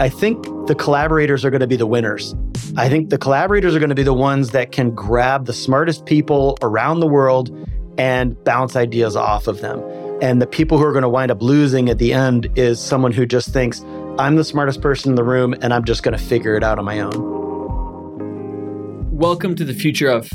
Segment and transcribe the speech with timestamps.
[0.00, 2.32] I think the collaborators are going to be the winners.
[2.76, 6.06] I think the collaborators are going to be the ones that can grab the smartest
[6.06, 7.50] people around the world
[7.98, 9.82] and bounce ideas off of them.
[10.22, 13.10] And the people who are going to wind up losing at the end is someone
[13.10, 13.82] who just thinks,
[14.20, 16.78] I'm the smartest person in the room and I'm just going to figure it out
[16.78, 17.16] on my own.
[19.10, 20.30] Welcome to the Future of,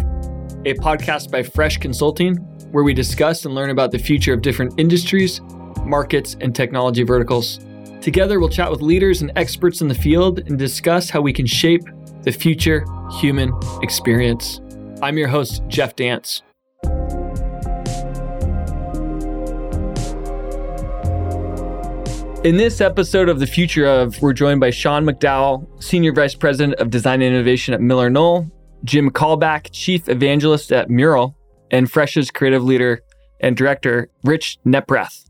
[0.65, 2.35] a podcast by Fresh Consulting,
[2.71, 5.39] where we discuss and learn about the future of different industries,
[5.85, 7.61] markets, and technology verticals.
[8.03, 11.45] Together, we'll chat with leaders and experts in the field and discuss how we can
[11.45, 11.83] shape
[12.23, 12.85] the future
[13.21, 14.59] human experience.
[15.01, 16.41] I'm your host, Jeff Dance.
[22.43, 26.77] In this episode of The Future of, we're joined by Sean McDowell, Senior Vice President
[26.81, 28.51] of Design and Innovation at MillerKnoll,
[28.83, 31.37] Jim Kalbach, Chief Evangelist at Mural,
[31.71, 33.01] and Fresh's Creative Leader
[33.39, 35.23] and Director, Rich Knepprath,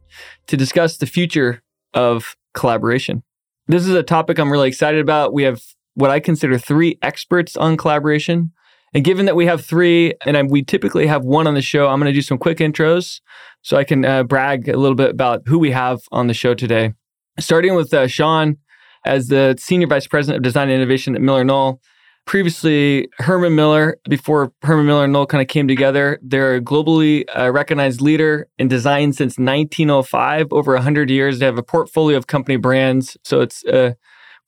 [0.48, 1.62] to discuss the future
[1.94, 3.24] of collaboration.
[3.68, 5.34] This is a topic I'm really excited about.
[5.34, 5.62] We have
[5.96, 8.52] what I consider three experts on collaboration.
[8.94, 11.88] And given that we have three, and I, we typically have one on the show,
[11.88, 13.22] I'm going to do some quick intros
[13.62, 16.54] so I can uh, brag a little bit about who we have on the show
[16.54, 16.94] today.
[17.40, 18.58] Starting with uh, Sean
[19.06, 21.80] as the Senior Vice President of Design and Innovation at MillerKnoll.
[22.26, 27.26] Previously, Herman Miller, before Herman Miller and Knoll kind of came together, they're a globally
[27.38, 31.40] uh, recognized leader in design since 1905, over 100 years.
[31.40, 33.18] They have a portfolio of company brands.
[33.26, 33.94] So it's uh,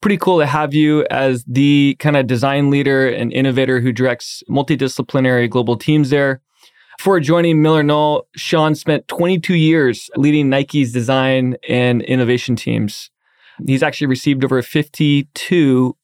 [0.00, 4.42] pretty cool to have you as the kind of design leader and innovator who directs
[4.48, 6.40] multidisciplinary global teams there.
[6.96, 13.10] Before joining MillerKnoll, Sean spent 22 years leading Nike's design and innovation teams.
[13.66, 15.94] He's actually received over 52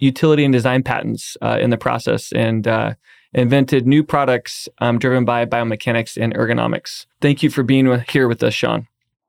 [0.00, 2.94] utility and design patents uh, in the process and uh,
[3.32, 7.06] invented new products um, driven by biomechanics and ergonomics.
[7.20, 8.88] Thank you for being with, here with us, Sean.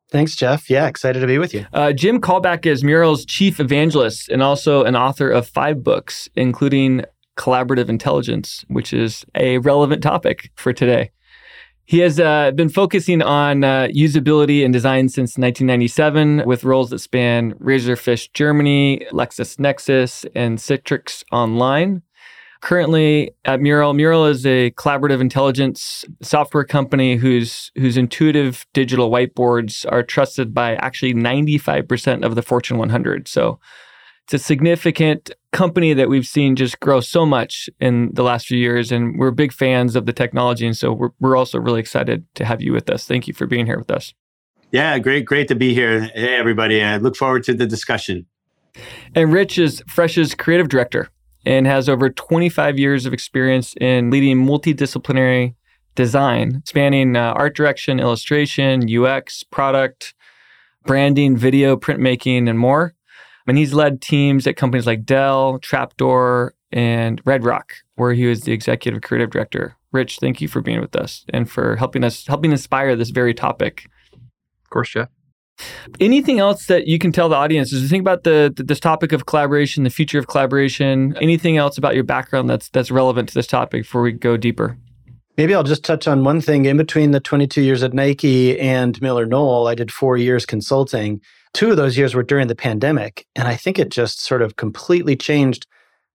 [0.10, 0.70] Thanks, Jeff.
[0.70, 1.66] Yeah, excited to be with you.
[1.72, 7.06] Uh, Jim Kalbach is Mural's chief evangelist and also an author of five books, including
[7.38, 11.12] Collaborative Intelligence, which is a relevant topic for today.
[11.91, 17.00] He has uh, been focusing on uh, usability and design since 1997 with roles that
[17.00, 22.01] span Razorfish Germany, LexisNexis, and Citrix Online.
[22.62, 29.85] Currently at Mural, Mural is a collaborative intelligence software company whose whose intuitive digital whiteboards
[29.91, 33.28] are trusted by actually 95% of the Fortune 100.
[33.28, 33.59] So
[34.31, 38.58] it's a significant company that we've seen just grow so much in the last few
[38.58, 38.90] years.
[38.90, 40.66] And we're big fans of the technology.
[40.66, 43.06] And so we're, we're also really excited to have you with us.
[43.06, 44.14] Thank you for being here with us.
[44.72, 46.03] Yeah, great, great to be here.
[46.16, 46.81] Hey, everybody.
[46.81, 48.25] I look forward to the discussion.
[49.14, 51.09] And Rich is Fresh's creative director
[51.46, 55.56] and has over 25 years of experience in leading multidisciplinary
[55.96, 60.13] design, spanning uh, art direction, illustration, UX, product,
[60.86, 62.94] branding, video, printmaking, and more.
[63.47, 68.41] And he's led teams at companies like Dell, Trapdoor, and Red Rock, where he was
[68.41, 69.75] the executive creative director.
[69.91, 73.34] Rich, thank you for being with us and for helping us helping inspire this very
[73.34, 73.88] topic.
[74.13, 75.09] Of course, Jeff.
[76.00, 78.80] Anything else that you can tell the audience as you think about the, the, this
[78.80, 81.16] topic of collaboration, the future of collaboration?
[81.22, 84.78] Anything else about your background that's that's relevant to this topic before we go deeper?
[85.38, 86.66] Maybe I'll just touch on one thing.
[86.66, 91.22] In between the 22 years at Nike and MillerKnoll, I did four years consulting.
[91.53, 93.28] Two of those years were during the pandemic.
[93.35, 95.67] And I think it just sort of completely changed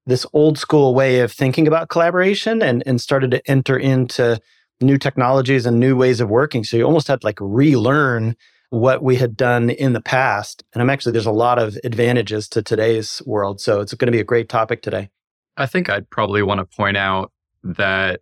[0.05, 4.39] this old school way of thinking about collaboration and, and started to enter into
[4.81, 6.63] new technologies and new ways of working.
[6.63, 8.35] So you almost had to like relearn
[8.69, 10.63] what we had done in the past.
[10.73, 13.61] And I'm actually, there's a lot of advantages to today's world.
[13.61, 15.09] So it's going to be a great topic today.
[15.55, 17.31] I think I'd probably want to point out
[17.63, 18.21] that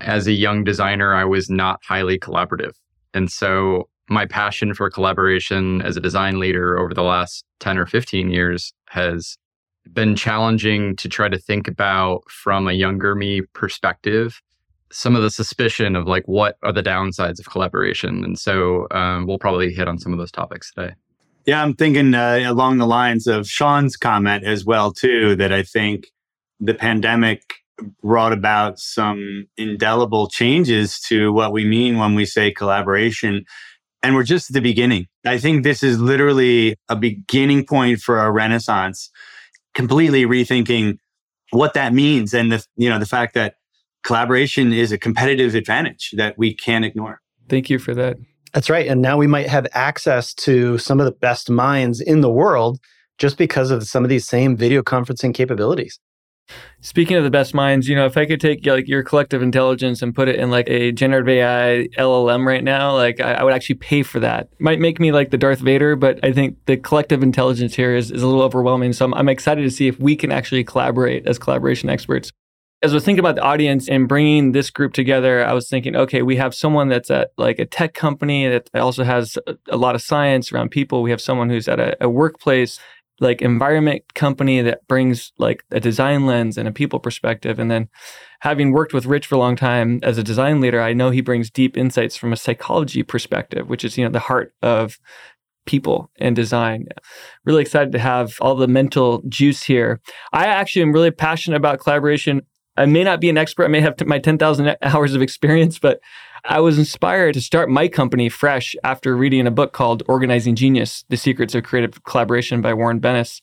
[0.00, 2.72] as a young designer, I was not highly collaborative.
[3.12, 7.86] And so my passion for collaboration as a design leader over the last 10 or
[7.86, 9.36] 15 years has
[9.92, 14.40] been challenging to try to think about from a younger me perspective
[14.90, 18.22] some of the suspicion of like what are the downsides of collaboration.
[18.22, 20.94] And so um, we'll probably hit on some of those topics today.
[21.46, 25.62] Yeah i'm thinking uh, along the lines of sean's comment as well too that i
[25.62, 26.06] think
[26.58, 27.42] the pandemic
[28.02, 33.44] brought about some indelible changes to what we mean when we say collaboration
[34.04, 35.06] and we're just at the beginning.
[35.24, 39.10] I think this is literally a beginning point for a renaissance,
[39.72, 40.98] completely rethinking
[41.50, 43.54] what that means and the you know the fact that
[44.02, 47.20] collaboration is a competitive advantage that we can't ignore.
[47.48, 48.16] Thank you for that.
[48.52, 48.86] That's right.
[48.86, 52.78] And now we might have access to some of the best minds in the world
[53.18, 55.98] just because of some of these same video conferencing capabilities.
[56.80, 60.02] Speaking of the best minds, you know, if I could take like your collective intelligence
[60.02, 63.54] and put it in like a generative AI LLM right now, like I, I, would
[63.54, 64.48] actually pay for that.
[64.58, 68.10] Might make me like the Darth Vader, but I think the collective intelligence here is,
[68.10, 68.92] is a little overwhelming.
[68.92, 72.30] So I'm, I'm excited to see if we can actually collaborate as collaboration experts.
[72.82, 75.96] As I was thinking about the audience and bringing this group together, I was thinking,
[75.96, 79.78] okay, we have someone that's at like a tech company that also has a, a
[79.78, 81.02] lot of science around people.
[81.02, 82.78] We have someone who's at a, a workplace
[83.20, 87.58] like environment company that brings like a design lens and a people perspective.
[87.58, 87.88] And then
[88.40, 91.22] having worked with rich for a long time as a design leader i know he
[91.22, 94.98] brings deep insights from a psychology perspective which is you know the heart of
[95.66, 96.86] people and design.
[97.44, 100.00] Really excited to have all the mental juice here.
[100.32, 102.42] I actually am really passionate about collaboration.
[102.76, 103.64] I may not be an expert.
[103.64, 106.00] I may have my 10000 hours of experience but
[106.46, 111.04] I was inspired to start my company fresh after reading a book called Organizing Genius
[111.08, 113.40] The Secrets of Creative Collaboration by Warren Bennis.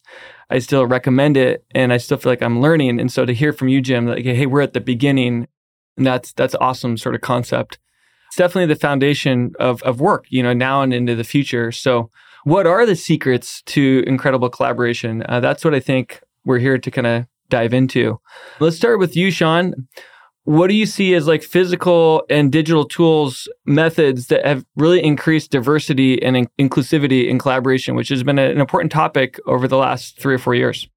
[0.51, 2.99] I still recommend it and I still feel like I'm learning.
[2.99, 5.47] And so to hear from you, Jim, like, hey, we're at the beginning,
[5.97, 7.79] and that's that's awesome sort of concept.
[8.27, 11.71] It's definitely the foundation of, of work, you know, now and into the future.
[11.71, 12.11] So
[12.43, 15.23] what are the secrets to incredible collaboration?
[15.27, 18.19] Uh, that's what I think we're here to kind of dive into.
[18.59, 19.87] Let's start with you, Sean
[20.51, 25.49] what do you see as like physical and digital tools methods that have really increased
[25.49, 29.77] diversity and in- inclusivity in collaboration which has been a, an important topic over the
[29.77, 30.89] last three or four years?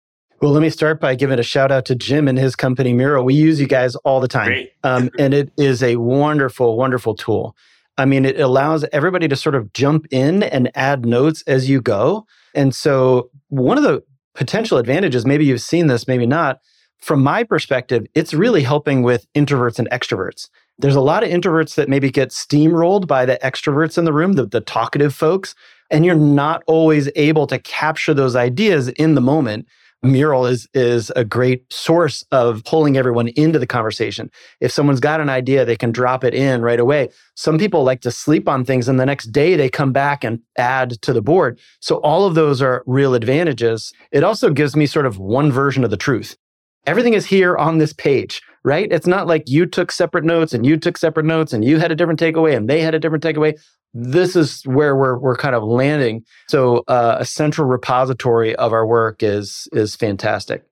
[0.43, 3.25] Well let me start by giving a shout out to jim and his company mural
[3.25, 7.55] we use you guys all the time um, and it is a wonderful wonderful tool.
[7.97, 11.81] I mean it allows everybody to sort of jump in and add notes as you
[11.81, 12.27] go.
[12.57, 14.03] And so one of the
[14.35, 16.59] potential advantages maybe you've seen this maybe not
[17.05, 20.49] from my perspective, it's really helping with introverts and extroverts.
[20.79, 24.33] There's a lot of introverts that maybe get steamrolled by the extroverts in the room,
[24.33, 25.55] the, the talkative folks,
[25.91, 29.67] and you're not always able to capture those ideas in the moment.
[30.03, 34.31] Mural is is a great source of pulling everyone into the conversation.
[34.61, 37.09] If someone's got an idea, they can drop it in right away.
[37.37, 40.41] Some people like to sleep on things and the next day they come back and
[40.59, 41.59] add to the board.
[41.81, 43.93] So all of those are real advantages.
[44.13, 46.37] It also gives me sort of one version of the truth
[46.87, 48.89] everything is here on this page, right?
[48.91, 51.91] It's not like you took separate notes and you took separate notes and you had
[51.91, 53.59] a different takeaway and they had a different takeaway.
[53.93, 56.25] This is where we're we're kind of landing.
[56.49, 60.65] So uh, a central repository of our work is is fantastic.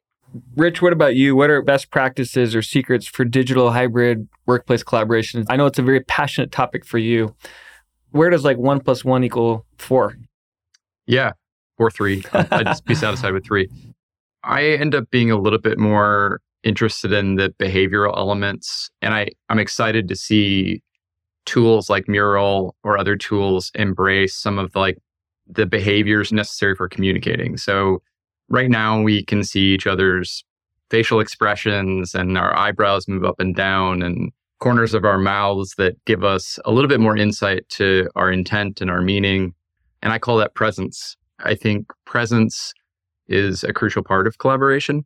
[0.57, 1.37] Rich, what about you?
[1.37, 5.45] What are best practices or secrets for digital hybrid workplace collaboration?
[5.51, 7.35] I know it's a very passionate topic for you.
[8.11, 10.17] Where does like one plus one equal four?
[11.07, 11.33] Yeah,
[11.79, 12.25] or three.
[12.33, 13.69] I'd just be satisfied with three.
[14.45, 18.91] I end up being a little bit more interested in the behavioral elements.
[19.01, 20.83] And I, I'm excited to see
[21.45, 24.99] tools like Mural or other tools embrace some of the, like
[25.49, 27.57] the behaviors necessary for communicating.
[27.57, 28.01] So
[28.49, 30.45] right now we can see each other's
[30.91, 34.31] facial expressions and our eyebrows move up and down and
[34.61, 38.81] corners of our mouths that give us a little bit more insight to our intent
[38.81, 39.55] and our meaning.
[40.03, 41.17] And I call that presence.
[41.41, 42.73] I think presence
[43.29, 45.05] is a crucial part of collaboration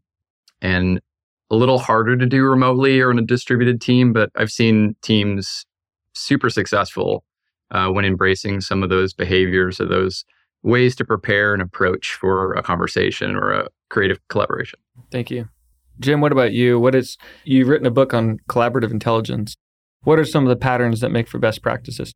[0.61, 1.01] and
[1.51, 5.65] a little harder to do remotely or in a distributed team, but I've seen teams
[6.15, 7.25] super successful
[7.71, 10.25] uh, when embracing some of those behaviors or those
[10.63, 14.79] ways to prepare and approach for a conversation or a creative collaboration.
[15.11, 15.49] Thank you.
[16.01, 16.79] Jim, what about you?
[16.79, 19.57] What is you've written a book on collaborative intelligence.
[20.03, 22.13] What are some of the patterns that make for best practices?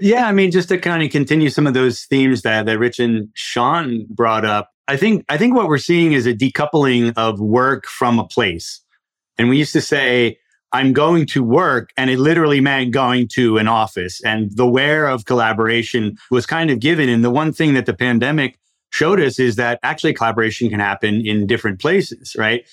[0.00, 3.00] Yeah, I mean, just to kind of continue some of those themes that, that Rich
[3.00, 7.40] and Sean brought up, I think I think what we're seeing is a decoupling of
[7.40, 8.80] work from a place.
[9.36, 10.38] And we used to say,
[10.72, 14.22] I'm going to work, and it literally meant going to an office.
[14.24, 17.08] And the where of collaboration was kind of given.
[17.08, 18.58] And the one thing that the pandemic
[18.90, 22.66] showed us is that actually collaboration can happen in different places, right?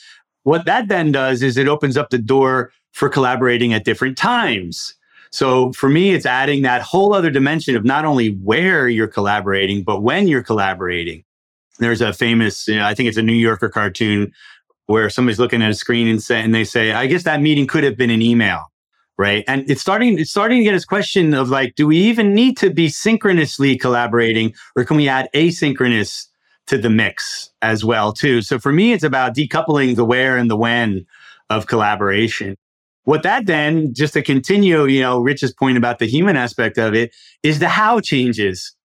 [0.44, 4.96] What that then does is it opens up the door for collaborating at different times.
[5.32, 9.84] So for me, it's adding that whole other dimension of not only where you're collaborating,
[9.84, 11.26] but when you're collaborating.
[11.80, 14.32] There's a famous, you know, I think it's a New Yorker cartoon
[14.88, 17.68] where somebody's looking at a screen and say, and they say, I guess that meeting
[17.68, 18.72] could have been an email.
[19.18, 19.46] Right.
[19.48, 22.58] And it's starting, it's starting to get this question of like, do we even need
[22.58, 26.28] to be synchronously collaborating or can we add asynchronous
[26.68, 28.42] to the mix as well too?
[28.42, 31.06] So for me, it's about decoupling the where and the when
[31.50, 32.58] of collaboration.
[33.06, 36.94] What that then, just to continue, you know, Rich's point about the human aspect of
[36.94, 38.76] it, is the how changes.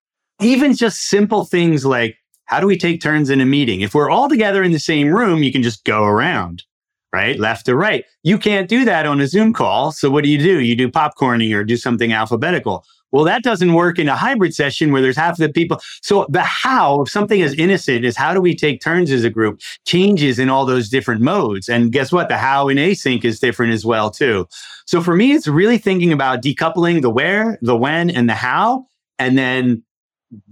[0.41, 2.17] Even just simple things like
[2.51, 3.81] how do we take turns in a meeting?
[3.81, 6.65] If we're all together in the same room, you can just go around,
[7.13, 7.39] right?
[7.39, 8.05] Left to right.
[8.25, 9.93] You can't do that on a Zoom call.
[9.93, 10.59] So what do you do?
[10.59, 12.85] You do popcorning or do something alphabetical.
[13.13, 15.81] Well, that doesn't work in a hybrid session where there's half the people.
[16.03, 19.31] So the how of something as innocent as how do we take turns as a
[19.31, 21.69] group changes in all those different modes.
[21.69, 22.29] And guess what?
[22.29, 24.49] The how in async is different as well, too.
[24.87, 28.87] So for me, it's really thinking about decoupling the where, the when, and the how,
[29.21, 29.85] and then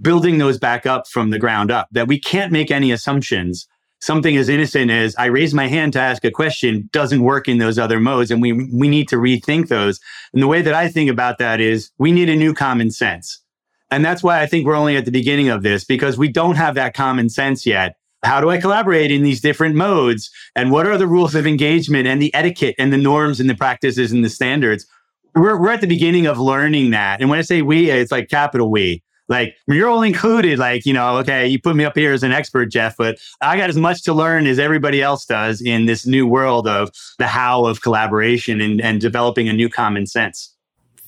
[0.01, 3.69] building those back up from the ground up that we can't make any assumptions
[4.01, 7.59] something as innocent as I raise my hand to ask a question doesn't work in
[7.59, 8.31] those other modes.
[8.31, 10.01] And we, we need to rethink those.
[10.33, 13.43] And the way that I think about that is we need a new common sense.
[13.91, 16.57] And that's why I think we're only at the beginning of this because we don't
[16.57, 17.97] have that common sense yet.
[18.23, 20.31] How do I collaborate in these different modes?
[20.57, 23.55] And what are the rules of engagement and the etiquette and the norms and the
[23.55, 24.87] practices and the standards?
[25.35, 27.21] We're, we're at the beginning of learning that.
[27.21, 31.19] And when I say we, it's like capital we like mural included like you know
[31.19, 34.03] okay you put me up here as an expert jeff but i got as much
[34.03, 38.61] to learn as everybody else does in this new world of the how of collaboration
[38.61, 40.55] and, and developing a new common sense.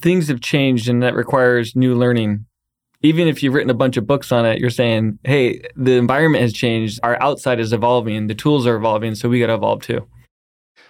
[0.00, 2.46] Things have changed and that requires new learning.
[3.02, 6.42] Even if you've written a bunch of books on it you're saying hey the environment
[6.42, 7.00] has changed.
[7.02, 8.26] Our outside is evolving.
[8.26, 10.06] The tools are evolving so we got to evolve too.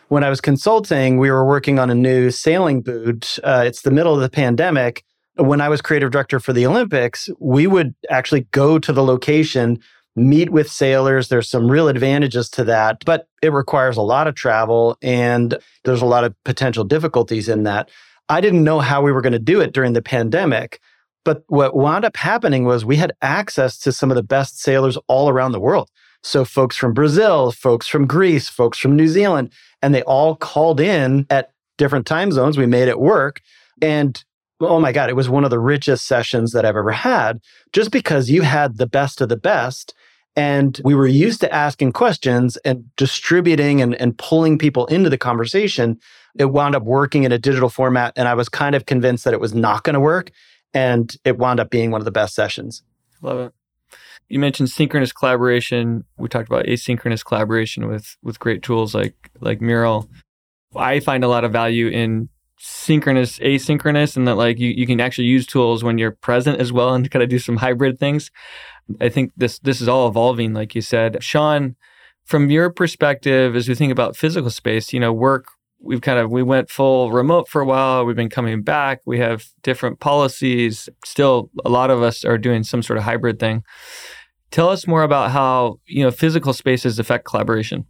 [0.09, 3.39] When i was consulting we were working on a new sailing boot.
[3.45, 5.05] Uh, it's the middle of the pandemic
[5.41, 9.81] when I was creative director for the Olympics, we would actually go to the location,
[10.17, 11.29] meet with sailors.
[11.29, 16.03] There's some real advantages to that, but it requires a lot of travel and there's
[16.03, 17.91] a lot of potential difficulties in that.
[18.29, 20.81] I didn't know how we were going to do it during the pandemic.
[21.25, 24.97] But what wound up happening was we had access to some of the best sailors
[25.07, 25.91] all around the world.
[26.23, 30.81] So, folks from Brazil, folks from Greece, folks from New Zealand, and they all called
[30.81, 32.59] in at different time zones.
[32.59, 33.41] We made it work.
[33.83, 34.23] And
[34.61, 37.41] oh my God, it was one of the richest sessions that I've ever had,
[37.73, 39.95] just because you had the best of the best.
[40.37, 45.19] And we were used to asking questions and distributing and, and pulling people into the
[45.19, 45.99] conversation.
[46.39, 48.13] It wound up working in a digital format.
[48.17, 50.31] And I was kind of convinced that it was not going to work.
[50.73, 52.85] And it wound up being one of the best sessions.
[53.23, 53.53] Love it.
[54.29, 56.05] You mentioned synchronous collaboration.
[56.17, 60.09] We talked about asynchronous collaboration with with great tools like like Mural.
[60.77, 62.29] I find a lot of value in
[62.63, 66.73] synchronous, asynchronous, and that like you, you can actually use tools when you're present as
[66.73, 68.31] well and kind of do some hybrid things.
[69.01, 71.23] I think this this is all evolving, like you said.
[71.23, 71.77] Sean,
[72.25, 75.47] from your perspective, as we think about physical space, you know, work,
[75.81, 78.05] we've kind of we went full remote for a while.
[78.05, 79.01] We've been coming back.
[79.07, 80.89] We have different policies.
[81.05, 83.65] Still, a lot of us are doing some sort of hybrid thing.
[84.51, 87.87] Tell us more about how you know physical spaces affect collaboration.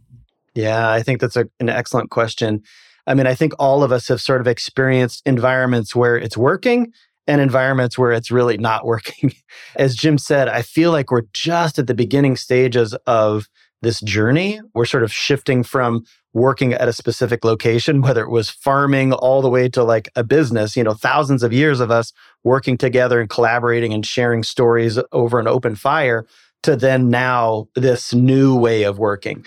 [0.53, 2.61] Yeah, I think that's a, an excellent question.
[3.07, 6.93] I mean, I think all of us have sort of experienced environments where it's working
[7.27, 9.33] and environments where it's really not working.
[9.75, 13.47] As Jim said, I feel like we're just at the beginning stages of
[13.81, 14.61] this journey.
[14.73, 19.41] We're sort of shifting from working at a specific location, whether it was farming all
[19.41, 23.19] the way to like a business, you know, thousands of years of us working together
[23.19, 26.25] and collaborating and sharing stories over an open fire
[26.63, 29.45] to then now this new way of working.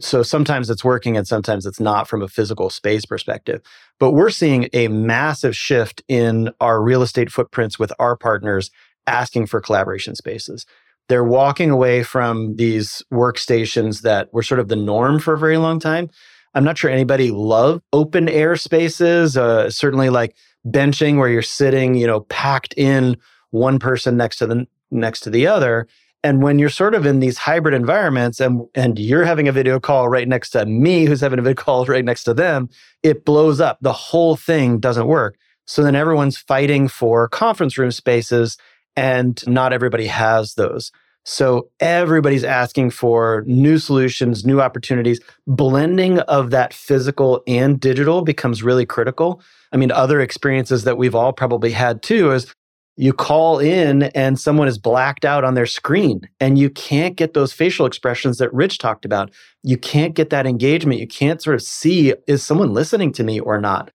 [0.00, 3.60] So sometimes it's working and sometimes it's not from a physical space perspective.
[3.98, 8.70] But we're seeing a massive shift in our real estate footprints with our partners
[9.06, 10.66] asking for collaboration spaces.
[11.08, 15.56] They're walking away from these workstations that were sort of the norm for a very
[15.56, 16.08] long time.
[16.54, 20.34] I'm not sure anybody loved open air spaces, uh, certainly like
[20.66, 23.16] benching where you're sitting, you know, packed in
[23.50, 25.86] one person next to the next to the other
[26.22, 29.80] and when you're sort of in these hybrid environments and, and you're having a video
[29.80, 32.68] call right next to me, who's having a video call right next to them,
[33.02, 33.78] it blows up.
[33.80, 35.38] The whole thing doesn't work.
[35.66, 38.58] So then everyone's fighting for conference room spaces,
[38.96, 40.90] and not everybody has those.
[41.24, 45.20] So everybody's asking for new solutions, new opportunities.
[45.46, 49.40] Blending of that physical and digital becomes really critical.
[49.70, 52.52] I mean, other experiences that we've all probably had too is
[53.00, 57.32] you call in and someone is blacked out on their screen and you can't get
[57.32, 59.30] those facial expressions that Rich talked about.
[59.62, 61.00] You can't get that engagement.
[61.00, 63.90] You can't sort of see, is someone listening to me or not?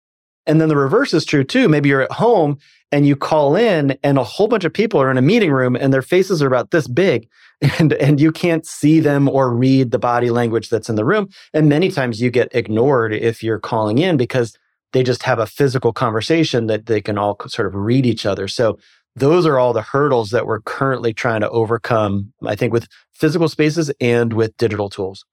[0.47, 1.69] And then the reverse is true too.
[1.69, 2.57] Maybe you're at home
[2.91, 5.75] and you call in and a whole bunch of people are in a meeting room
[5.75, 7.29] and their faces are about this big
[7.79, 11.27] and and you can't see them or read the body language that's in the room
[11.53, 14.57] and many times you get ignored if you're calling in because
[14.95, 18.47] they just have a physical conversation that they can all sort of read each other.
[18.47, 18.79] So
[19.17, 23.49] those are all the hurdles that we're currently trying to overcome, I think, with physical
[23.49, 25.25] spaces and with digital tools.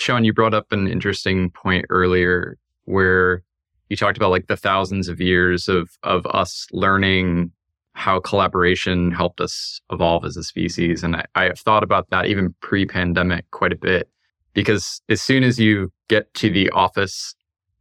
[0.00, 3.44] Sean, you brought up an interesting point earlier where
[3.90, 7.52] you talked about like the thousands of years of of us learning
[7.92, 11.04] how collaboration helped us evolve as a species.
[11.04, 14.10] And I, I have thought about that even pre-pandemic quite a bit.
[14.52, 17.36] Because as soon as you get to the office,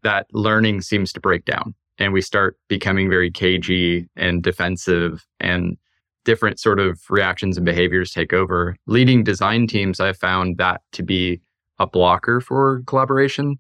[0.06, 5.78] that learning seems to break down and we start becoming very cagey and defensive and
[6.26, 8.76] different sort of reactions and behaviors take over.
[8.86, 11.42] Leading design teams, I found that to be
[11.80, 13.58] a blocker for collaboration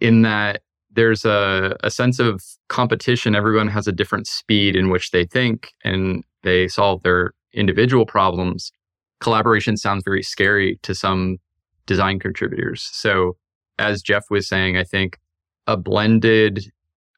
[0.00, 3.34] in that there's a, a sense of competition.
[3.34, 8.70] Everyone has a different speed in which they think and they solve their individual problems.
[9.20, 11.38] Collaboration sounds very scary to some
[11.86, 12.88] design contributors.
[12.92, 13.36] So,
[13.78, 15.16] as Jeff was saying, I think
[15.66, 16.64] a blended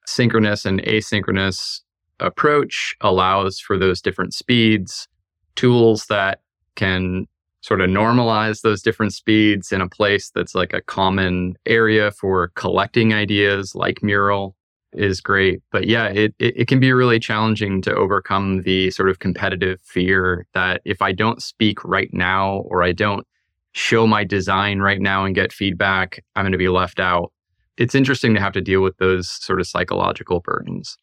[0.07, 1.81] synchronous and asynchronous
[2.21, 5.09] approach allows for those different speeds,
[5.55, 6.41] tools that
[6.75, 7.27] can
[7.63, 12.49] sort of normalize those different speeds in a place that's like a common area for
[12.55, 14.57] collecting ideas like mural
[14.93, 15.63] is great.
[15.71, 19.81] But yeah it, it, it can be really challenging to overcome the sort of competitive
[19.83, 23.27] fear that if i don't speak right now or i don't
[23.73, 27.33] show my design right now and get feedback i'm going to be left out
[27.77, 30.97] it's interesting to have to deal with those sort of psychological burdens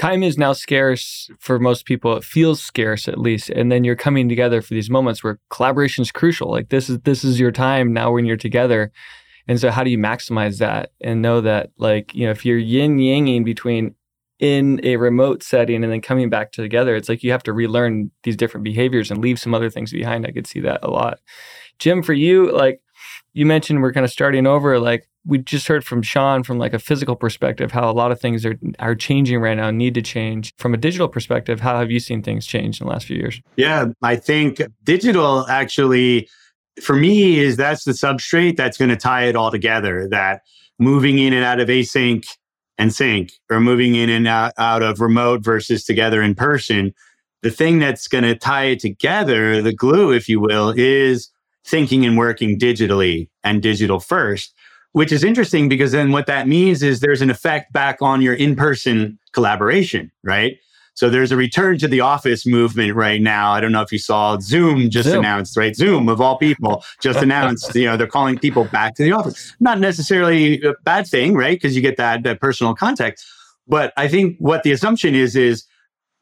[0.00, 2.16] time is now scarce for most people.
[2.16, 3.50] It feels scarce at least.
[3.50, 6.50] And then you're coming together for these moments where collaboration is crucial.
[6.50, 8.92] Like this is this is your time now when you're together.
[9.46, 12.58] And so how do you maximize that and know that like, you know, if you're
[12.58, 13.94] yin yanging between
[14.38, 18.10] in a remote setting and then coming back together, it's like you have to relearn
[18.22, 20.26] these different behaviors and leave some other things behind.
[20.26, 21.18] I could see that a lot.
[21.78, 22.80] Jim, for you, like
[23.32, 26.72] you mentioned we're kind of starting over, like we just heard from Sean from like
[26.72, 30.02] a physical perspective how a lot of things are are changing right now, need to
[30.02, 30.54] change.
[30.56, 33.40] From a digital perspective, how have you seen things change in the last few years?
[33.56, 36.28] Yeah, I think digital actually
[36.80, 40.08] for me is that's the substrate that's going to tie it all together.
[40.08, 40.42] That
[40.78, 42.24] moving in and out of async
[42.78, 46.94] and sync, or moving in and out, out of remote versus together in person.
[47.42, 51.30] The thing that's going to tie it together, the glue, if you will, is
[51.64, 54.54] thinking and working digitally and digital first
[54.92, 58.34] which is interesting because then what that means is there's an effect back on your
[58.34, 60.58] in person collaboration, right?
[60.94, 63.52] So there's a return to the office movement right now.
[63.52, 65.20] I don't know if you saw Zoom just Zoom.
[65.20, 65.74] announced, right?
[65.74, 69.54] Zoom of all people just announced, you know, they're calling people back to the office.
[69.60, 71.56] Not necessarily a bad thing, right?
[71.56, 73.24] Because you get that, that personal contact.
[73.68, 75.64] But I think what the assumption is, is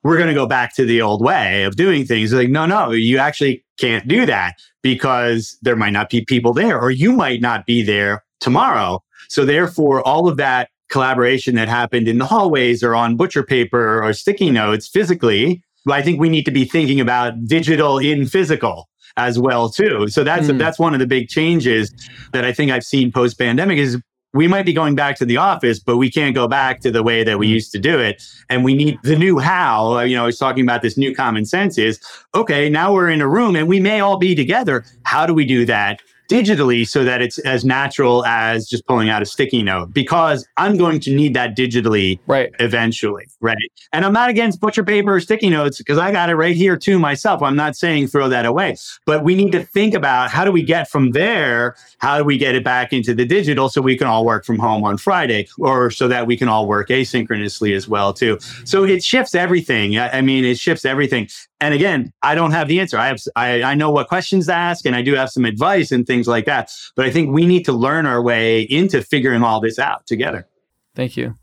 [0.02, 2.32] we're going to go back to the old way of doing things.
[2.32, 6.80] Like, no, no, you actually can't do that because there might not be people there
[6.80, 9.02] or you might not be there tomorrow.
[9.28, 14.02] So therefore, all of that collaboration that happened in the hallways or on butcher paper
[14.02, 18.88] or sticky notes physically, I think we need to be thinking about digital in physical
[19.16, 20.08] as well too.
[20.08, 20.58] So that's mm.
[20.58, 21.92] that's one of the big changes
[22.32, 24.00] that I think I've seen post pandemic is
[24.34, 27.02] we might be going back to the office, but we can't go back to the
[27.02, 27.54] way that we hmm.
[27.54, 28.22] used to do it.
[28.48, 30.00] And we need the new how.
[30.00, 32.00] You know, I was talking about this new common sense is
[32.34, 34.84] okay, now we're in a room and we may all be together.
[35.04, 36.00] How do we do that?
[36.28, 40.76] Digitally so that it's as natural as just pulling out a sticky note because I'm
[40.76, 42.50] going to need that digitally right.
[42.60, 43.26] eventually.
[43.40, 43.56] Right.
[43.92, 46.76] And I'm not against butcher paper or sticky notes because I got it right here
[46.76, 47.42] too myself.
[47.42, 50.62] I'm not saying throw that away, but we need to think about how do we
[50.62, 51.76] get from there?
[51.98, 54.58] How do we get it back into the digital so we can all work from
[54.58, 58.38] home on Friday or so that we can all work asynchronously as well too.
[58.64, 59.98] So it shifts everything.
[59.98, 61.28] I mean, it shifts everything.
[61.60, 62.98] And again, I don't have the answer.
[62.98, 65.90] I have, I, I know what questions to ask and I do have some advice
[65.90, 66.70] and things like that.
[66.96, 70.48] But I think we need to learn our way into figuring all this out together.
[70.94, 71.36] Thank you.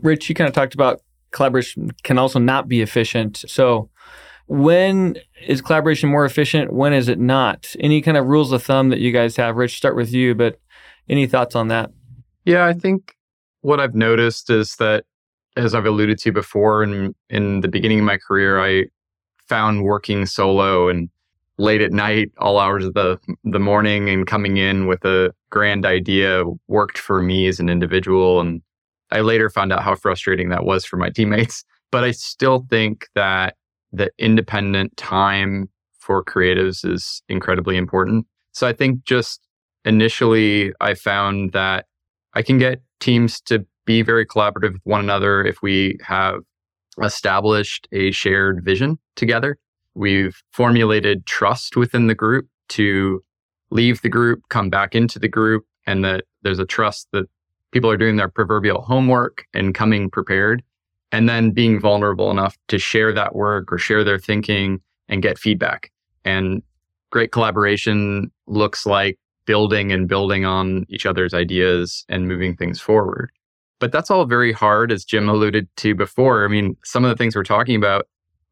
[0.00, 3.44] Rich, you kind of talked about collaboration can also not be efficient.
[3.46, 3.90] So
[4.46, 6.72] when is collaboration more efficient?
[6.72, 7.74] When is it not?
[7.80, 9.56] Any kind of rules of thumb that you guys have?
[9.56, 10.58] Rich, start with you, but
[11.08, 11.90] any thoughts on that?
[12.44, 13.16] Yeah, I think
[13.60, 15.04] what I've noticed is that
[15.56, 18.86] as I've alluded to before in in the beginning of my career, I
[19.48, 21.08] found working solo and
[21.58, 25.86] late at night, all hours of the the morning, and coming in with a grand
[25.86, 28.40] idea worked for me as an individual.
[28.40, 28.62] And
[29.10, 31.64] I later found out how frustrating that was for my teammates.
[31.92, 33.54] But I still think that
[33.92, 38.26] the independent time for creatives is incredibly important.
[38.50, 39.40] So I think just
[39.84, 41.86] initially, I found that
[42.34, 46.40] I can get teams to be very collaborative with one another if we have
[47.02, 49.58] established a shared vision together.
[49.96, 53.24] We've formulated trust within the group to
[53.70, 57.24] leave the group, come back into the group, and that there's a trust that
[57.72, 60.62] people are doing their proverbial homework and coming prepared,
[61.12, 65.38] and then being vulnerable enough to share that work or share their thinking and get
[65.38, 65.90] feedback.
[66.26, 66.62] And
[67.10, 73.30] great collaboration looks like building and building on each other's ideas and moving things forward.
[73.80, 76.44] But that's all very hard, as Jim alluded to before.
[76.44, 78.06] I mean, some of the things we're talking about,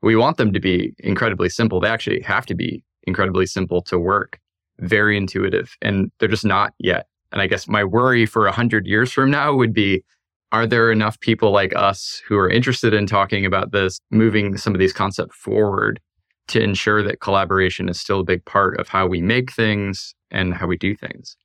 [0.05, 1.81] we want them to be incredibly simple.
[1.81, 4.39] They actually have to be incredibly simple to work,
[4.79, 7.07] very intuitive, and they're just not yet.
[7.33, 10.05] And I guess my worry for 100 years from now would be
[10.53, 14.73] are there enough people like us who are interested in talking about this, moving some
[14.73, 15.99] of these concepts forward
[16.47, 20.55] to ensure that collaboration is still a big part of how we make things and
[20.55, 21.37] how we do things?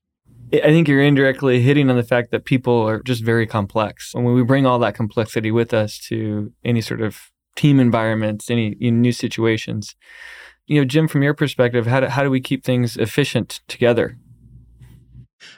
[0.54, 4.14] I think you're indirectly hitting on the fact that people are just very complex.
[4.14, 8.50] And when we bring all that complexity with us to any sort of team environments,
[8.50, 9.96] any new situations,
[10.68, 14.18] you know, Jim, from your perspective, how do, how do we keep things efficient together?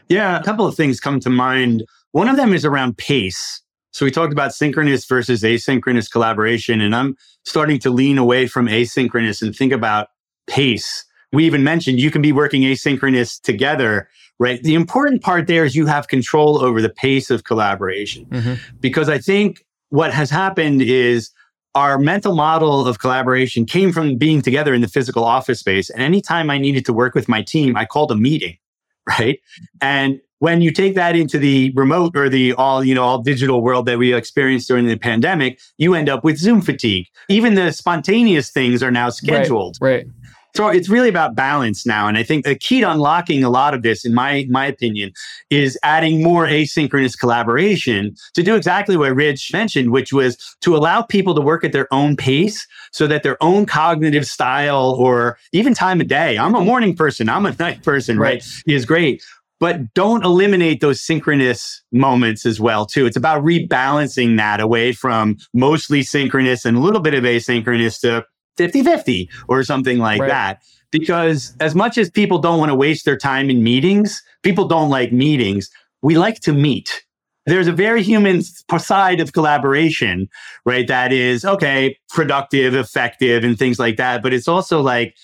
[0.08, 1.84] Yeah, a couple of things come to mind.
[2.14, 3.62] One of them is around pace.
[3.92, 8.68] So we talked about synchronous versus asynchronous collaboration, and I'm starting to lean away from
[8.68, 10.08] asynchronous and think about
[10.48, 11.06] pace.
[11.34, 14.10] We even mentioned you can be working asynchronous together,
[14.40, 14.64] right?
[14.64, 18.26] The important part there is you have control over the pace of collaboration.
[18.26, 18.54] Mm-hmm.
[18.80, 21.32] Because I think what has happened is
[21.76, 25.90] our mental model of collaboration came from being together in the physical office space.
[25.90, 28.58] And anytime I needed to work with my team, I called a meeting,
[29.10, 29.40] right?
[29.82, 33.62] And when you take that into the remote or the all you know all digital
[33.62, 37.72] world that we experienced during the pandemic you end up with zoom fatigue even the
[37.72, 40.08] spontaneous things are now scheduled right, right.
[40.56, 42.08] So it's really about balance now.
[42.08, 45.14] And I think the key to unlocking a lot of this, in my, my opinion,
[45.50, 51.02] is adding more asynchronous collaboration to do exactly what Rich mentioned, which was to allow
[51.02, 55.74] people to work at their own pace so that their own cognitive style or even
[55.74, 59.24] time of day, I'm a morning person, I'm a night person, right, right is great
[59.62, 65.38] but don't eliminate those synchronous moments as well too it's about rebalancing that away from
[65.54, 68.26] mostly synchronous and a little bit of asynchronous to
[68.58, 70.28] 50 50 or something like right.
[70.30, 70.62] that.
[70.92, 74.90] Because as much as people don't want to waste their time in meetings people don't
[74.90, 75.70] like meetings
[76.02, 77.04] we like to meet.
[77.46, 80.30] There's a very human side of collaboration
[80.66, 85.16] right that is okay productive effective and things like that but it's also like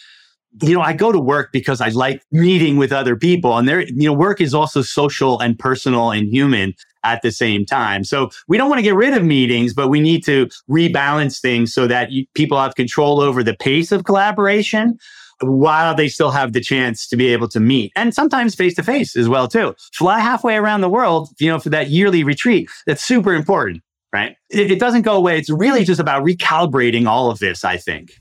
[0.63, 3.81] you know, I go to work because I like meeting with other people and there,
[3.81, 6.73] you know, work is also social and personal and human
[7.13, 8.03] at the same time.
[8.03, 11.73] So we don't want to get rid of meetings, but we need to rebalance things
[11.73, 14.97] so that you, people have control over the pace of collaboration
[15.41, 18.83] while they still have the chance to be able to meet and sometimes face to
[18.83, 19.75] face as well too.
[19.93, 22.69] Fly halfway around the world, you know, for that yearly retreat.
[22.85, 24.35] That's super important, right?
[24.49, 25.37] It, it doesn't go away.
[25.37, 28.19] It's really just about recalibrating all of this, I think.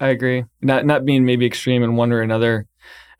[0.00, 0.44] I agree.
[0.60, 2.66] Not not being maybe extreme in one or another.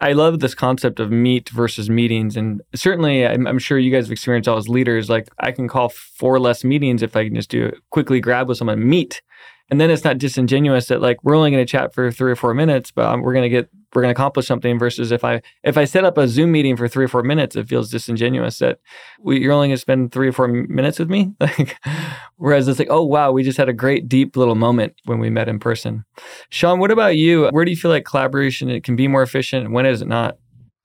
[0.00, 4.06] I love this concept of meet versus meetings, and certainly I'm, I'm, sure you guys
[4.06, 5.08] have experienced all as leaders.
[5.08, 8.58] Like I can call four less meetings if I can just do quickly grab with
[8.58, 9.22] someone, meet,
[9.70, 12.36] and then it's not disingenuous that like we're only going to chat for three or
[12.36, 14.78] four minutes, but um, we're going to get we're going to accomplish something.
[14.78, 17.56] Versus if I if I set up a Zoom meeting for three or four minutes,
[17.56, 18.78] it feels disingenuous that
[19.20, 21.32] we, you're only going to spend three or four minutes with me.
[21.44, 21.76] Like,
[22.36, 25.30] whereas it's like, oh wow, we just had a great deep little moment when we
[25.30, 26.04] met in person.
[26.48, 27.48] Sean, what about you?
[27.50, 29.70] Where do you feel like collaboration it can be more efficient?
[29.70, 30.36] When is it not?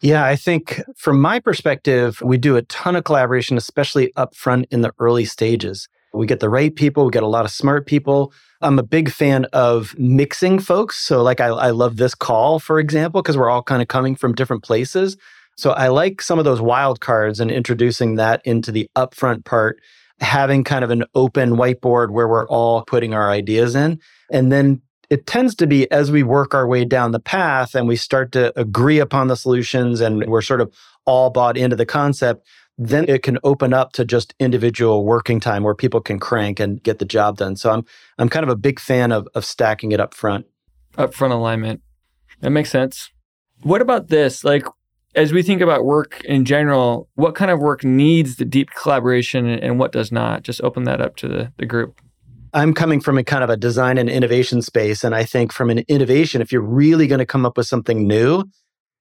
[0.01, 4.67] Yeah, I think from my perspective, we do a ton of collaboration, especially up front
[4.71, 5.89] in the early stages.
[6.13, 8.33] We get the right people, we get a lot of smart people.
[8.61, 10.97] I'm a big fan of mixing folks.
[10.97, 14.15] So, like, I, I love this call, for example, because we're all kind of coming
[14.15, 15.17] from different places.
[15.57, 19.79] So, I like some of those wild cards and introducing that into the upfront part,
[20.19, 23.99] having kind of an open whiteboard where we're all putting our ideas in.
[24.29, 27.87] And then it tends to be as we work our way down the path and
[27.87, 30.71] we start to agree upon the solutions and we're sort of
[31.05, 32.45] all bought into the concept,
[32.79, 36.81] then it can open up to just individual working time where people can crank and
[36.81, 37.57] get the job done.
[37.57, 37.85] So I'm
[38.17, 40.45] I'm kind of a big fan of of stacking it up front.
[40.97, 41.81] Upfront alignment.
[42.39, 43.11] That makes sense.
[43.63, 44.45] What about this?
[44.45, 44.65] Like
[45.13, 49.47] as we think about work in general, what kind of work needs the deep collaboration
[49.47, 50.43] and what does not?
[50.43, 51.99] Just open that up to the, the group.
[52.53, 55.03] I'm coming from a kind of a design and innovation space.
[55.03, 58.07] And I think from an innovation, if you're really going to come up with something
[58.07, 58.45] new,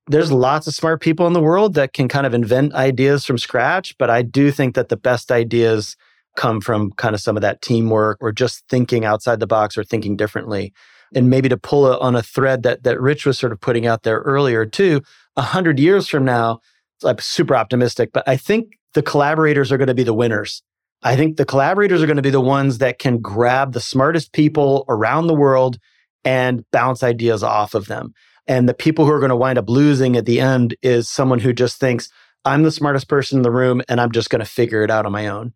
[0.08, 3.38] there's lots of smart people in the world that can kind of invent ideas from
[3.38, 5.96] scratch, but I do think that the best ideas
[6.36, 9.84] come from kind of some of that teamwork or just thinking outside the box or
[9.84, 10.72] thinking differently.
[11.14, 13.86] And maybe to pull a, on a thread that that Rich was sort of putting
[13.86, 15.02] out there earlier too,
[15.36, 16.60] a hundred years from now,
[17.04, 20.62] I'm super optimistic, but I think the collaborators are going to be the winners.
[21.02, 24.32] I think the collaborators are going to be the ones that can grab the smartest
[24.32, 25.78] people around the world
[26.24, 28.12] and bounce ideas off of them.
[28.48, 31.38] And the people who are going to wind up losing at the end is someone
[31.38, 32.08] who just thinks,
[32.46, 35.04] I'm the smartest person in the room and I'm just going to figure it out
[35.04, 35.52] on my own.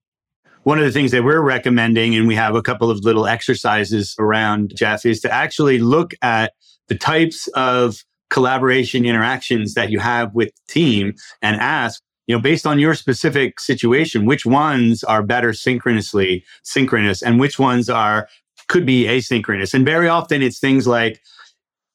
[0.65, 4.15] One of the things that we're recommending, and we have a couple of little exercises
[4.19, 6.53] around, Jeff, is to actually look at
[6.89, 12.67] the types of collaboration interactions that you have with team and ask, you know, based
[12.67, 18.29] on your specific situation, which ones are better synchronously synchronous and which ones are
[18.69, 19.75] could be asynchronous.
[19.75, 21.21] And very often it's things like,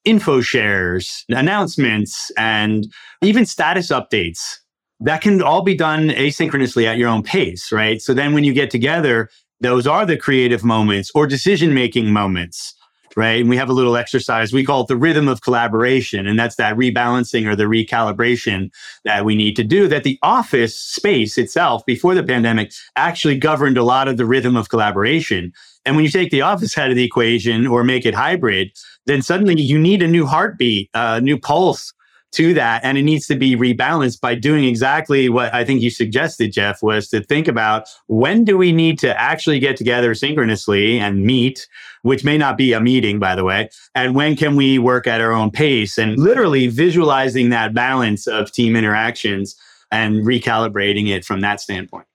[0.04, 2.86] info shares, announcements, and
[3.22, 4.56] even status updates.
[5.00, 8.02] that can all be done asynchronously at your own pace, right?
[8.02, 9.28] So then when you get together,
[9.60, 12.74] those are the creative moments or decision making moments
[13.18, 13.40] right?
[13.40, 14.52] And we have a little exercise.
[14.52, 16.28] We call it the rhythm of collaboration.
[16.28, 18.70] And that's that rebalancing or the recalibration
[19.04, 23.76] that we need to do that the office space itself before the pandemic actually governed
[23.76, 25.52] a lot of the rhythm of collaboration.
[25.88, 28.72] And when you take the office out of the equation or make it hybrid,
[29.06, 31.94] then suddenly you need a new heartbeat, a new pulse
[32.32, 32.84] to that.
[32.84, 36.82] And it needs to be rebalanced by doing exactly what I think you suggested, Jeff,
[36.82, 41.66] was to think about when do we need to actually get together synchronously and meet,
[42.02, 45.22] which may not be a meeting, by the way, and when can we work at
[45.22, 49.56] our own pace and literally visualizing that balance of team interactions
[49.90, 52.07] and recalibrating it from that standpoint.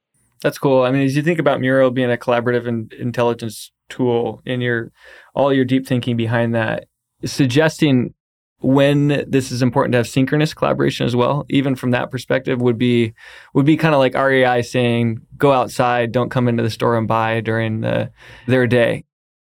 [0.43, 0.83] That's cool.
[0.83, 4.91] I mean, as you think about Mural being a collaborative and intelligence tool in your
[5.33, 6.85] all your deep thinking behind that,
[7.23, 8.13] suggesting
[8.59, 12.77] when this is important to have synchronous collaboration as well even from that perspective would
[12.77, 13.13] be
[13.53, 17.07] would be kind of like REI saying go outside don't come into the store and
[17.07, 18.09] buy during the,
[18.47, 19.03] their day.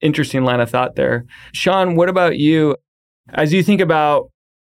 [0.01, 1.25] Interesting line of thought there.
[1.53, 2.75] Sean what about you?
[3.33, 4.29] As you think about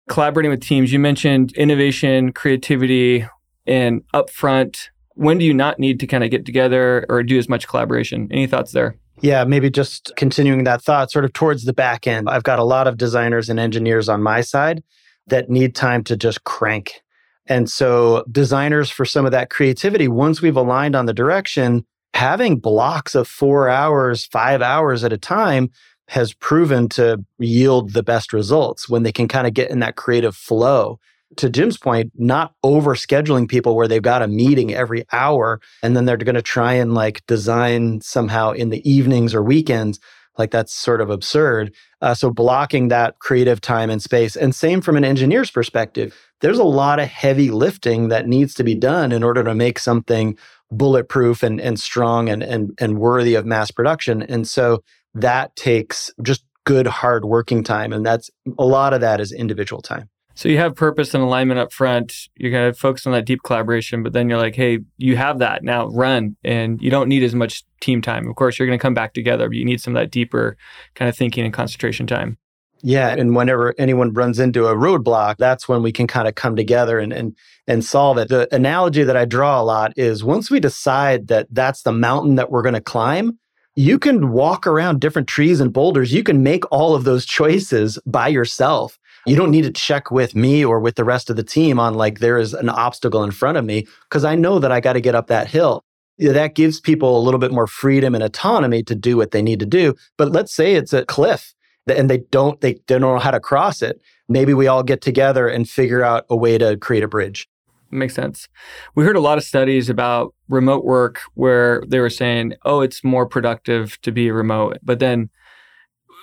[0.09, 3.27] collaborating with teams you mentioned innovation creativity
[3.67, 7.49] and upfront when do you not need to kind of get together or do as
[7.49, 11.73] much collaboration any thoughts there yeah, maybe just continuing that thought sort of towards the
[11.73, 12.29] back end.
[12.29, 14.83] I've got a lot of designers and engineers on my side
[15.27, 17.03] that need time to just crank.
[17.47, 22.59] And so, designers for some of that creativity, once we've aligned on the direction, having
[22.59, 25.71] blocks of four hours, five hours at a time
[26.09, 29.97] has proven to yield the best results when they can kind of get in that
[29.97, 30.99] creative flow
[31.37, 35.97] to Jim's point, not over scheduling people where they've got a meeting every hour and
[35.97, 40.01] then they're going to try and like design somehow in the evenings or weekends.
[40.39, 41.75] Like that's sort of absurd.
[42.01, 44.37] Uh, so blocking that creative time and space.
[44.37, 46.17] And same from an engineer's perspective.
[46.41, 49.79] There's a lot of heavy lifting that needs to be done in order to make
[49.79, 50.39] something
[50.71, 54.23] bulletproof and, and strong and, and, and worthy of mass production.
[54.23, 54.83] And so
[55.15, 57.93] that takes just good hard working time.
[57.93, 60.09] And that's a lot of that is individual time.
[60.35, 62.15] So you have purpose and alignment up front.
[62.37, 65.39] You're going to focus on that deep collaboration, but then you're like, hey, you have
[65.41, 68.29] that now, run, and you don't need as much team time.
[68.29, 70.57] Of course, you're going to come back together, but you need some of that deeper
[70.95, 72.39] kind of thinking and concentration time.
[72.83, 76.57] Yeah, and whenever anyone runs into a roadblock, that's when we can kind of come
[76.57, 78.29] together and and and solve it.
[78.29, 82.37] The analogy that I draw a lot is once we decide that that's the mountain
[82.37, 83.39] that we're going to climb,
[83.77, 86.13] you can walk around different trees and boulders.
[86.13, 88.99] You can make all of those choices by yourself.
[89.27, 91.95] You don't need to check with me or with the rest of the team on
[91.95, 94.95] like there is an obstacle in front of me because I know that I got
[94.95, 95.85] to get up that hill.
[96.19, 99.61] That gives people a little bit more freedom and autonomy to do what they need
[99.61, 99.95] to do.
[100.17, 101.55] But let's say it's a cliff
[101.87, 104.01] and they don't they don't know how to cross it.
[104.29, 107.49] Maybe we all get together and figure out a way to create a bridge.
[107.91, 108.49] Makes sense.
[108.95, 113.03] We heard a lot of studies about remote work where they were saying, "Oh, it's
[113.03, 115.29] more productive to be remote." But then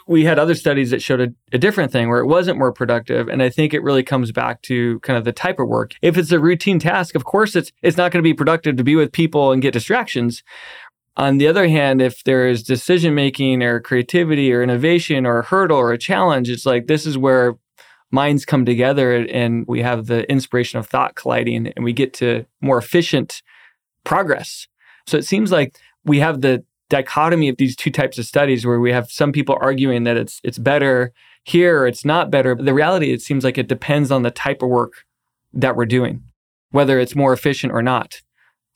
[0.08, 3.28] we had other studies that showed a, a, different thing where it wasn't more productive.
[3.28, 5.96] And I think it really comes back to kind of the type of work.
[6.02, 8.84] If it's a routine task, of course it's it's not going to be productive to
[8.84, 10.44] be with people and get distractions.
[11.18, 15.44] On the other hand, if there is decision making or creativity or innovation or a
[15.46, 17.58] hurdle or a challenge, it's like this is where
[18.12, 22.46] minds come together and we have the inspiration of thought colliding and we get to
[22.62, 23.42] more efficient
[24.04, 24.68] progress.
[25.08, 28.80] So it seems like we have the dichotomy of these two types of studies where
[28.80, 31.12] we have some people arguing that it's it's better
[31.44, 32.56] here or it's not better.
[32.56, 35.06] But the reality it seems like it depends on the type of work
[35.54, 36.24] that we're doing,
[36.72, 38.22] whether it's more efficient or not.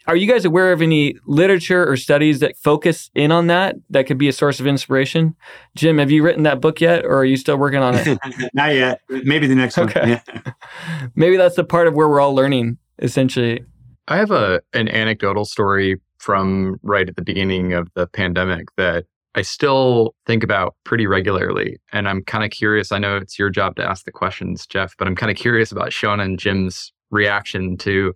[0.07, 4.07] Are you guys aware of any literature or studies that focus in on that that
[4.07, 5.35] could be a source of inspiration?
[5.75, 8.17] Jim, have you written that book yet or are you still working on it?
[8.53, 9.01] Not yet.
[9.09, 10.19] Maybe the next okay.
[10.33, 10.55] one.
[11.15, 13.63] Maybe that's the part of where we're all learning essentially.
[14.07, 19.05] I have a an anecdotal story from right at the beginning of the pandemic that
[19.33, 21.77] I still think about pretty regularly.
[21.91, 22.91] And I'm kind of curious.
[22.91, 25.71] I know it's your job to ask the questions, Jeff, but I'm kind of curious
[25.71, 28.13] about Sean and Jim's reaction to,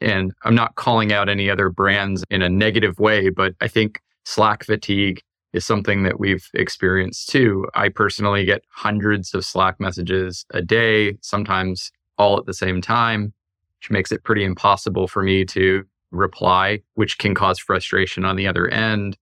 [0.00, 4.00] and I'm not calling out any other brands in a negative way, but I think
[4.24, 5.20] Slack fatigue
[5.52, 7.66] is something that we've experienced too.
[7.74, 13.32] I personally get hundreds of Slack messages a day, sometimes all at the same time,
[13.80, 18.46] which makes it pretty impossible for me to reply, which can cause frustration on the
[18.46, 19.16] other end.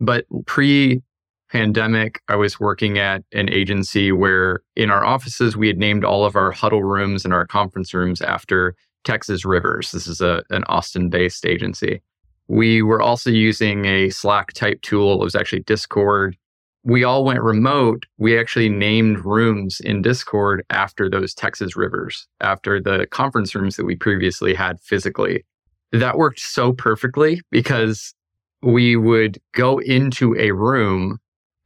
[0.00, 1.02] But pre
[1.50, 6.24] pandemic, I was working at an agency where in our offices, we had named all
[6.24, 8.74] of our huddle rooms and our conference rooms after
[9.04, 9.92] Texas Rivers.
[9.92, 12.00] This is a, an Austin based agency.
[12.48, 15.20] We were also using a Slack type tool.
[15.20, 16.36] It was actually Discord.
[16.84, 22.80] we all went remote, we actually named rooms in Discord after those Texas rivers, after
[22.80, 25.44] the conference rooms that we previously had physically.
[25.92, 28.14] That worked so perfectly because
[28.62, 31.18] we would go into a room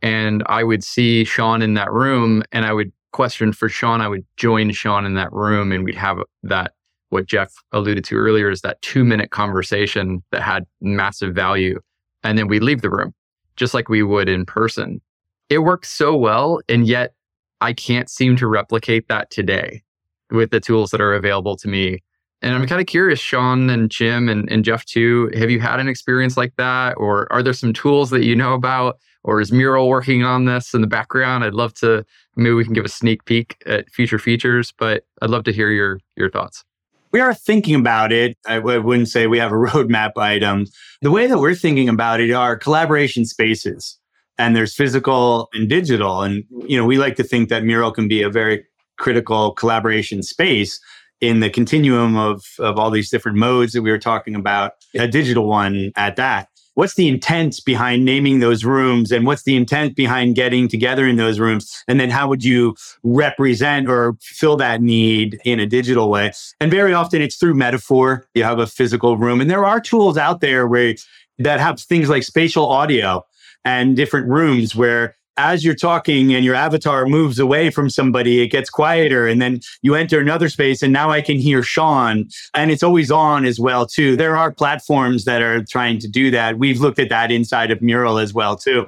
[0.03, 4.01] and I would see Sean in that room and I would question for Sean.
[4.01, 6.73] I would join Sean in that room and we'd have that,
[7.11, 11.81] what Jeff alluded to earlier is that two minute conversation that had massive value.
[12.25, 13.15] And then we'd leave the room
[13.57, 15.01] just like we would in person.
[15.49, 16.61] It worked so well.
[16.69, 17.15] And yet
[17.61, 19.83] I can't seem to replicate that today
[20.31, 22.03] with the tools that are available to me.
[22.43, 25.81] And I'm kind of curious, Sean and Jim and, and Jeff too, have you had
[25.81, 26.95] an experience like that?
[26.97, 28.99] Or are there some tools that you know about?
[29.25, 31.45] Or is Mural working on this in the background?
[31.45, 32.05] I'd love to,
[32.37, 35.71] maybe we can give a sneak peek at future features, but I'd love to hear
[35.71, 36.63] your, your thoughts.
[37.11, 38.37] We are thinking about it.
[38.47, 40.67] I w- wouldn't say we have a roadmap item.
[41.03, 43.99] The way that we're thinking about it are collaboration spaces
[44.39, 46.23] and there's physical and digital.
[46.23, 48.65] And, you know, we like to think that Mural can be a very
[48.99, 50.81] critical collaboration space
[51.21, 55.09] in the continuum of, of all these different modes that we were talking about, a
[55.09, 56.49] digital one at that.
[56.75, 61.17] What's the intent behind naming those rooms and what's the intent behind getting together in
[61.17, 61.83] those rooms?
[61.89, 66.33] And then how would you represent or fill that need in a digital way?
[66.61, 68.27] And very often it's through metaphor.
[68.35, 70.95] You have a physical room and there are tools out there where
[71.39, 73.25] that have things like spatial audio
[73.65, 78.49] and different rooms where as you're talking and your avatar moves away from somebody, it
[78.49, 79.27] gets quieter.
[79.27, 83.11] And then you enter another space and now I can hear Sean and it's always
[83.11, 84.17] on as well, too.
[84.17, 86.59] There are platforms that are trying to do that.
[86.59, 88.87] We've looked at that inside of Mural as well, too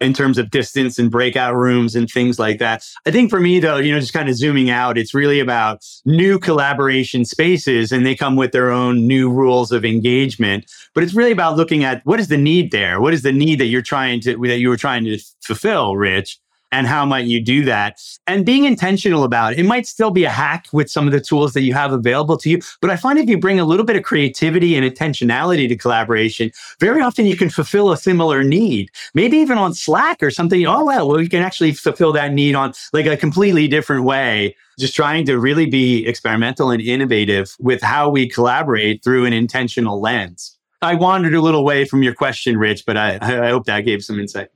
[0.00, 2.84] in terms of distance and breakout rooms and things like that.
[3.06, 5.84] I think for me, though, you know, just kind of zooming out, it's really about
[6.04, 10.70] new collaboration spaces and they come with their own new rules of engagement.
[10.94, 13.00] But it's really about looking at what is the need there?
[13.00, 16.38] What is the need that you're trying to, that you were trying to fulfill, Rich?
[16.74, 19.60] And how might you do that and being intentional about it.
[19.60, 22.36] It might still be a hack with some of the tools that you have available
[22.38, 25.68] to you, but I find if you bring a little bit of creativity and intentionality
[25.68, 28.90] to collaboration, very often you can fulfill a similar need.
[29.14, 30.66] Maybe even on Slack or something.
[30.66, 34.56] Oh, well, well, you can actually fulfill that need on like a completely different way.
[34.76, 40.00] Just trying to really be experimental and innovative with how we collaborate through an intentional
[40.00, 40.58] lens.
[40.82, 44.02] I wandered a little away from your question, Rich, but I, I hope that gave
[44.02, 44.48] some insight.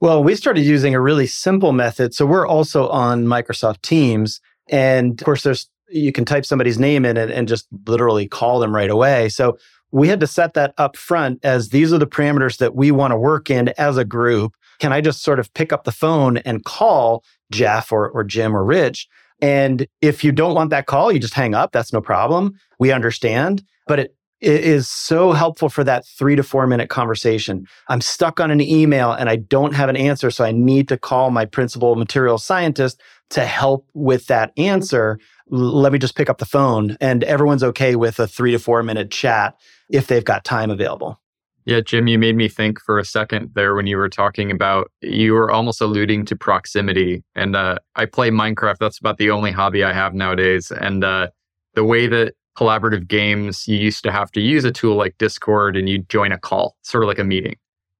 [0.00, 2.14] Well, we started using a really simple method.
[2.14, 4.40] So we're also on Microsoft Teams.
[4.68, 8.58] And of course, there's you can type somebody's name in it and just literally call
[8.58, 9.28] them right away.
[9.28, 9.56] So
[9.92, 13.12] we had to set that up front as these are the parameters that we want
[13.12, 14.54] to work in as a group.
[14.78, 18.54] Can I just sort of pick up the phone and call Jeff or, or Jim
[18.54, 19.08] or Rich?
[19.40, 21.72] And if you don't want that call, you just hang up.
[21.72, 22.58] That's no problem.
[22.78, 23.62] We understand.
[23.86, 27.66] But it it is so helpful for that three to four minute conversation.
[27.88, 30.30] I'm stuck on an email and I don't have an answer.
[30.30, 35.18] So I need to call my principal material scientist to help with that answer.
[35.48, 36.96] Let me just pick up the phone.
[37.00, 39.58] And everyone's okay with a three to four minute chat
[39.90, 41.20] if they've got time available.
[41.64, 44.92] Yeah, Jim, you made me think for a second there when you were talking about,
[45.00, 47.24] you were almost alluding to proximity.
[47.34, 48.76] And uh, I play Minecraft.
[48.78, 50.70] That's about the only hobby I have nowadays.
[50.70, 51.30] And uh,
[51.74, 55.76] the way that collaborative games, you used to have to use a tool like Discord
[55.76, 57.56] and you join a call, sort of like a meeting.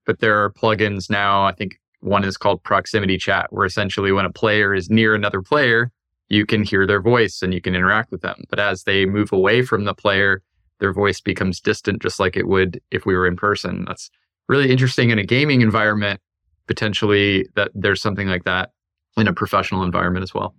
[0.07, 1.45] But there are plugins now.
[1.45, 5.43] I think one is called Proximity Chat, where essentially when a player is near another
[5.43, 5.91] player,
[6.29, 8.45] you can hear their voice and you can interact with them.
[8.49, 10.43] But as they move away from the player,
[10.81, 13.85] their voice becomes distant, just like it would if we were in person.
[13.87, 14.11] That's
[14.49, 16.21] really interesting in a gaming environment,
[16.67, 18.71] potentially, that there's something like that
[19.17, 20.55] in a professional environment as well.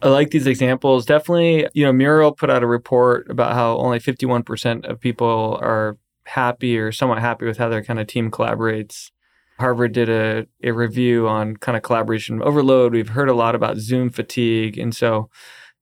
[0.00, 1.06] I like these examples.
[1.06, 5.98] Definitely, you know, Mural put out a report about how only 51% of people are
[6.24, 9.10] happy or somewhat happy with how their kind of team collaborates.
[9.58, 12.92] Harvard did a, a review on kind of collaboration overload.
[12.92, 14.78] We've heard a lot about Zoom fatigue.
[14.78, 15.30] And so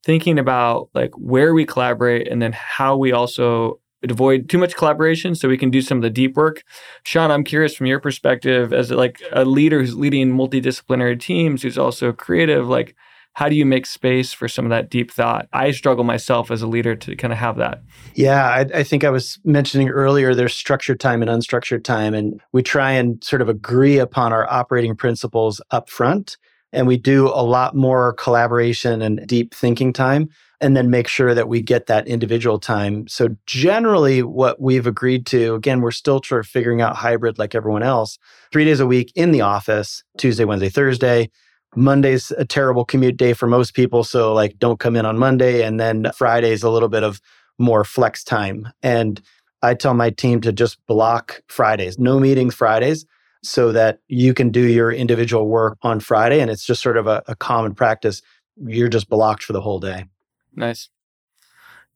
[0.02, 5.34] thinking about like where we collaborate and then how we also avoid too much collaboration
[5.34, 6.62] so we can do some of the deep work.
[7.04, 11.76] Sean, I'm curious from your perspective as like a leader who's leading multidisciplinary teams, who's
[11.76, 12.94] also creative, like
[13.36, 15.46] how do you make space for some of that deep thought?
[15.52, 17.82] I struggle myself as a leader to kind of have that.
[18.14, 22.40] Yeah, I, I, think I was mentioning earlier there's structured time and unstructured time, and
[22.52, 26.38] we try and sort of agree upon our operating principles up front.
[26.72, 30.30] And we do a lot more collaboration and deep thinking time,
[30.62, 33.06] and then make sure that we get that individual time.
[33.06, 37.54] So, generally, what we've agreed to, again, we're still sort of figuring out hybrid like
[37.54, 38.18] everyone else,
[38.50, 41.30] three days a week in the office, Tuesday, Wednesday, Thursday
[41.74, 44.04] Monday's a terrible commute day for most people.
[44.04, 45.62] So, like, don't come in on Monday.
[45.62, 47.20] And then Friday's a little bit of
[47.58, 48.68] more flex time.
[48.82, 49.20] And
[49.62, 53.04] I tell my team to just block Fridays, no meetings Fridays.
[53.46, 56.40] so that you can do your individual work on Friday.
[56.40, 58.22] And it's just sort of a, a common practice.
[58.56, 60.06] You're just blocked for the whole day.
[60.54, 60.88] Nice.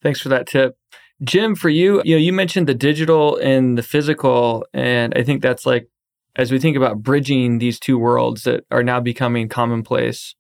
[0.03, 0.77] Thanks for that tip.
[1.23, 5.43] Jim, for you, you know, you mentioned the digital and the physical, and I think
[5.43, 5.90] that's like
[6.37, 10.35] as we think about bridging these two worlds that are now becoming commonplace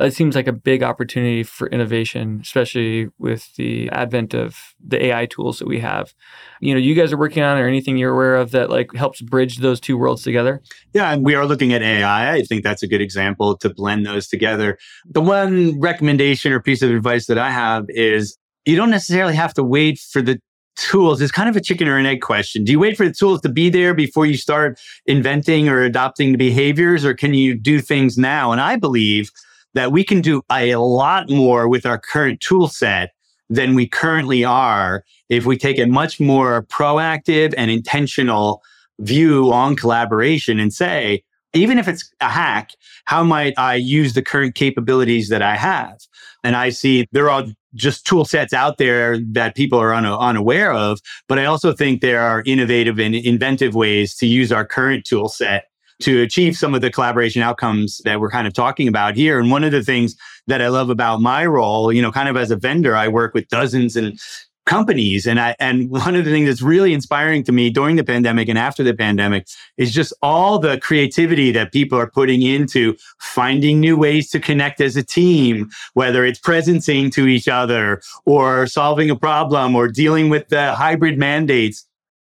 [0.00, 5.26] it seems like a big opportunity for innovation, especially with the advent of the AI
[5.26, 6.14] tools that we have.
[6.60, 9.20] You know, you guys are working on or anything you're aware of that like helps
[9.20, 10.62] bridge those two worlds together?
[10.94, 12.34] Yeah, and we are looking at AI.
[12.34, 14.78] I think that's a good example to blend those together.
[15.04, 19.54] The one recommendation or piece of advice that I have is you don't necessarily have
[19.54, 20.40] to wait for the
[20.76, 22.64] tools is kind of a chicken or an egg question.
[22.64, 26.32] Do you wait for the tools to be there before you start inventing or adopting
[26.32, 28.52] the behaviors, or can you do things now?
[28.52, 29.30] And I believe
[29.74, 33.12] that we can do a lot more with our current tool set
[33.48, 38.62] than we currently are if we take a much more proactive and intentional
[39.00, 42.70] view on collaboration and say, even if it's a hack,
[43.06, 45.98] how might I use the current capabilities that I have?
[46.44, 47.44] And I see there are
[47.74, 52.00] just tool sets out there that people are un- unaware of, but I also think
[52.00, 55.66] there are innovative and inventive ways to use our current tool set
[56.00, 59.38] to achieve some of the collaboration outcomes that we're kind of talking about here.
[59.38, 60.16] And one of the things
[60.46, 63.34] that I love about my role, you know, kind of as a vendor, I work
[63.34, 64.18] with dozens and
[64.66, 68.04] companies and I and one of the things that's really inspiring to me during the
[68.04, 72.96] pandemic and after the pandemic is just all the creativity that people are putting into
[73.18, 78.66] finding new ways to connect as a team whether it's presencing to each other or
[78.66, 81.86] solving a problem or dealing with the hybrid mandates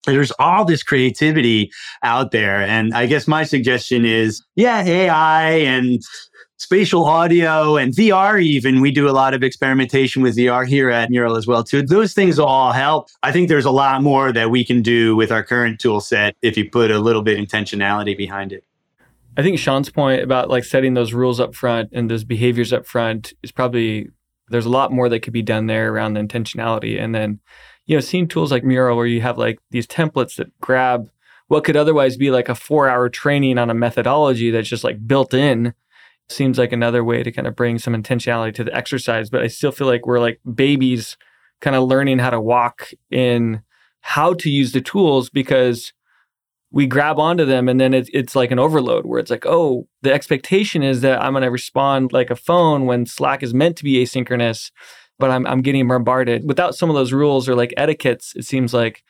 [0.06, 1.72] there's all this creativity
[2.04, 2.62] out there.
[2.62, 6.02] And I guess my suggestion is, yeah, AI and
[6.58, 8.82] spatial audio and VR even.
[8.82, 11.82] We do a lot of experimentation with VR here at Mural as well too.
[11.82, 13.10] Those things all help.
[13.24, 16.36] I think there's a lot more that we can do with our current tool set
[16.42, 18.64] if you put a little bit intentionality behind it.
[19.38, 22.88] I think Sean's point about like setting those rules up front and those behaviors up
[22.88, 24.10] front is probably
[24.50, 27.40] there's a lot more that could be done there around the intentionality and then
[27.86, 31.10] you know, seeing tools like Mural where you have like these templates that grab
[31.48, 35.08] what could otherwise be like a four hour training on a methodology that's just like
[35.08, 35.74] built in
[36.30, 39.30] seems like another way to kind of bring some intentionality to the exercise.
[39.30, 41.18] But I still feel like we're like babies
[41.62, 43.62] kind of learning how to walk in
[44.02, 45.92] how to use the tools because
[46.72, 50.14] we grab onto them and then it's, like an overload where it's like, oh, the
[50.14, 53.84] expectation is that I'm going to respond like a phone when Slack is meant to
[53.84, 54.70] be asynchronous
[55.20, 56.44] but I'm, I'm getting bombarded.
[56.46, 59.04] Without some of those rules or like etiquettes, it seems like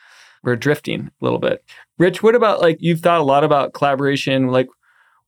[0.43, 1.63] we're drifting a little bit.
[1.97, 4.47] Rich, what about like you've thought a lot about collaboration?
[4.47, 4.67] Like,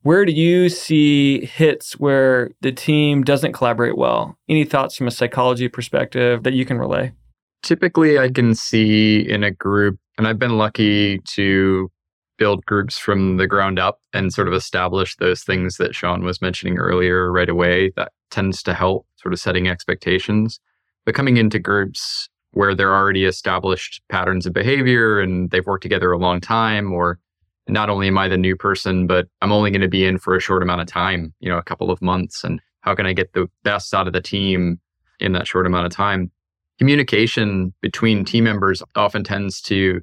[0.04, 4.38] where do you see hits where the team doesn't collaborate well?
[4.48, 7.14] Any thoughts from a psychology perspective that you can relay?
[7.62, 11.92] Typically, I can see in a group, and I've been lucky to
[12.38, 16.42] build groups from the ground up and sort of establish those things that Sean was
[16.42, 17.92] mentioning earlier right away.
[17.98, 20.62] That tends to help sort of setting expectations.
[21.06, 26.12] But coming into groups where they're already established patterns of behavior and they've worked together
[26.14, 27.20] a long time, or
[27.70, 30.36] not only am I the new person, but I'm only going to be in for
[30.36, 32.44] a short amount of time, you know, a couple of months.
[32.44, 34.80] And how can I get the best out of the team
[35.20, 36.32] in that short amount of time?
[36.78, 40.02] Communication between team members often tends to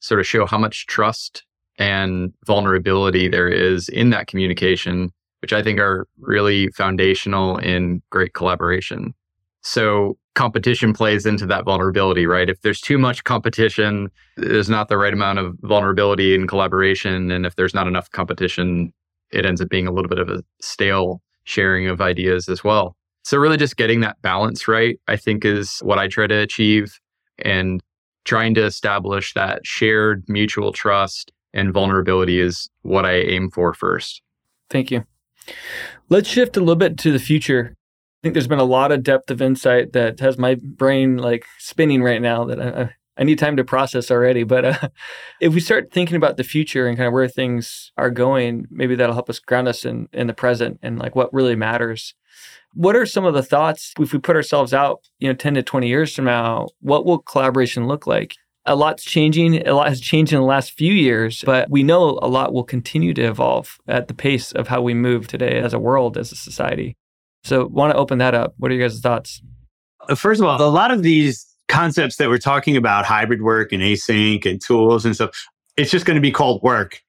[0.00, 1.44] sort of show how much trust
[1.78, 5.10] and vulnerability there is in that communication,
[5.40, 9.14] which I think are really foundational in great collaboration.
[9.62, 12.48] So competition plays into that vulnerability, right?
[12.48, 17.30] If there's too much competition, there's not the right amount of vulnerability and collaboration.
[17.30, 18.92] And if there's not enough competition,
[19.32, 22.96] it ends up being a little bit of a stale sharing of ideas as well.
[23.24, 26.98] So, really, just getting that balance right, I think, is what I try to achieve
[27.44, 27.82] and
[28.24, 34.22] trying to establish that shared mutual trust and vulnerability is what I aim for first.
[34.70, 35.04] Thank you.
[36.08, 37.74] Let's shift a little bit to the future.
[38.18, 41.46] I think there's been a lot of depth of insight that has my brain like
[41.58, 44.42] spinning right now that I, I need time to process already.
[44.42, 44.88] But uh,
[45.40, 48.96] if we start thinking about the future and kind of where things are going, maybe
[48.96, 52.14] that'll help us ground us in, in the present and like what really matters.
[52.74, 55.62] What are some of the thoughts if we put ourselves out, you know, 10 to
[55.62, 58.34] 20 years from now, what will collaboration look like?
[58.66, 59.66] A lot's changing.
[59.66, 62.64] A lot has changed in the last few years, but we know a lot will
[62.64, 66.32] continue to evolve at the pace of how we move today as a world, as
[66.32, 66.97] a society.
[67.48, 68.52] So, want to open that up.
[68.58, 69.40] What are your guys' thoughts?
[70.06, 73.72] Uh, first of all, a lot of these concepts that we're talking about, hybrid work
[73.72, 75.30] and async and tools and stuff,
[75.78, 77.00] it's just going to be called work.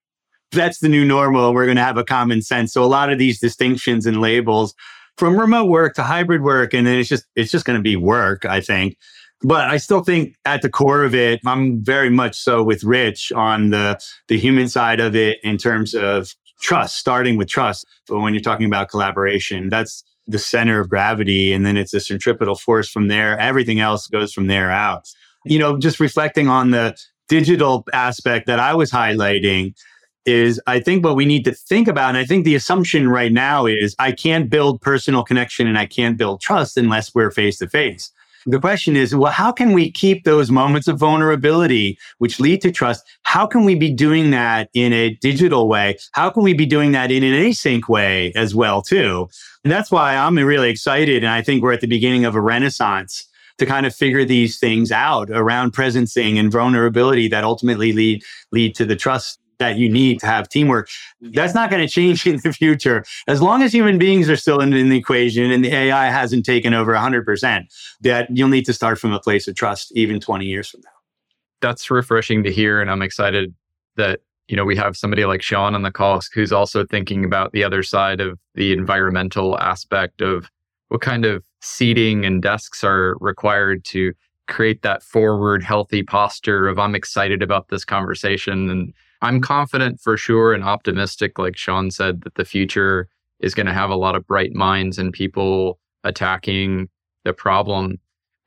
[0.53, 1.53] That's the new normal.
[1.53, 2.71] We're going to have a common sense.
[2.71, 4.73] So, a lot of these distinctions and labels
[5.17, 7.97] from remote work to hybrid work, and then it's just it's just going to be
[7.97, 8.45] work.
[8.45, 8.95] I think
[9.41, 13.33] But I still think at the core of it, I'm very much so with Rich
[13.33, 17.85] on the, the human side of it in terms of trust, starting with trust.
[18.07, 21.51] But when you're talking about collaboration, that's the center of gravity.
[21.51, 23.37] And then it's a centripetal force from there.
[23.39, 25.09] Everything else goes from there out.
[25.45, 29.73] You know, just reflecting on the digital aspect that I was highlighting,
[30.25, 33.31] is I think what we need to think about, and I think the assumption right
[33.31, 37.57] now is I can't build personal connection and I can't build trust unless we're face
[37.59, 38.11] to face.
[38.49, 42.71] The question is, well, how can we keep those moments of vulnerability, which lead to
[42.71, 43.05] trust?
[43.21, 45.99] How can we be doing that in a digital way?
[46.13, 49.29] How can we be doing that in an async way as well, too?
[49.63, 51.23] And that's why I'm really excited.
[51.23, 53.27] And I think we're at the beginning of a renaissance
[53.59, 58.73] to kind of figure these things out around presencing and vulnerability that ultimately lead lead
[58.75, 60.89] to the trust that you need to have teamwork.
[61.21, 63.05] That's not going to change in the future.
[63.27, 66.45] As long as human beings are still in, in the equation and the AI hasn't
[66.45, 67.65] taken over 100%,
[68.01, 70.91] that you'll need to start from a place of trust even 20 years from now.
[71.61, 72.81] That's refreshing to hear.
[72.81, 73.53] And I'm excited
[73.97, 77.51] that, you know, we have somebody like Sean on the call who's also thinking about
[77.51, 80.49] the other side of the environmental aspect of
[80.87, 84.13] what kind of seating and desks are required to
[84.47, 90.17] create that forward healthy posture of I'm excited about this conversation and I'm confident for
[90.17, 93.07] sure and optimistic, like Sean said, that the future
[93.39, 96.89] is going to have a lot of bright minds and people attacking
[97.25, 97.97] the problem.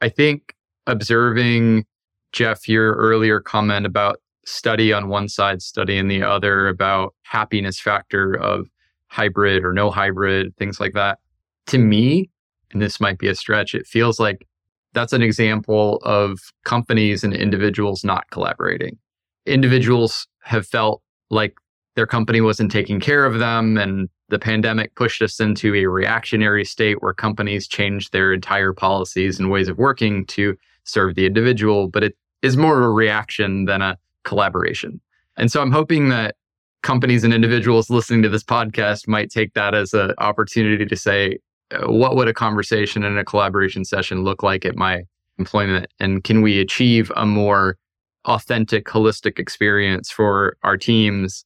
[0.00, 0.54] I think
[0.86, 1.84] observing
[2.32, 7.78] Jeff, your earlier comment about study on one side, study on the other, about happiness
[7.78, 8.68] factor of
[9.08, 11.18] hybrid or no hybrid, things like that.
[11.66, 12.30] To me,
[12.72, 14.46] and this might be a stretch, it feels like
[14.94, 18.98] that's an example of companies and individuals not collaborating.
[19.46, 21.54] Individuals have felt like
[21.94, 26.64] their company wasn't taking care of them and the pandemic pushed us into a reactionary
[26.64, 31.88] state where companies changed their entire policies and ways of working to serve the individual
[31.88, 35.00] but it is more of a reaction than a collaboration.
[35.36, 36.36] And so i'm hoping that
[36.82, 41.38] companies and individuals listening to this podcast might take that as an opportunity to say
[41.72, 45.04] uh, what would a conversation and a collaboration session look like at my
[45.38, 45.86] employment?
[46.00, 47.76] And can we achieve a more
[48.24, 51.44] authentic, holistic experience for our teams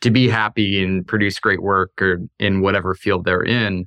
[0.00, 3.86] to be happy and produce great work or in whatever field they're in.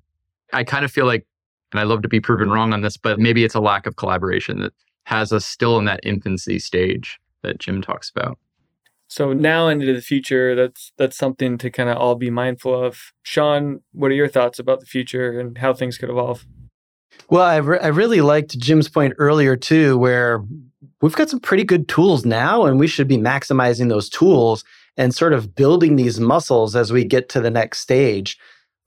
[0.53, 1.25] I kind of feel like,
[1.71, 3.97] and I love to be proven wrong on this, but maybe it's a lack of
[3.97, 4.73] collaboration that
[5.03, 8.37] has us still in that infancy stage that Jim talks about.
[9.07, 13.13] So now into the future, that's that's something to kind of all be mindful of.
[13.23, 16.45] Sean, what are your thoughts about the future and how things could evolve?
[17.29, 20.43] Well, I, re- I really liked Jim's point earlier too, where
[21.01, 24.63] we've got some pretty good tools now, and we should be maximizing those tools
[24.97, 28.37] and sort of building these muscles as we get to the next stage.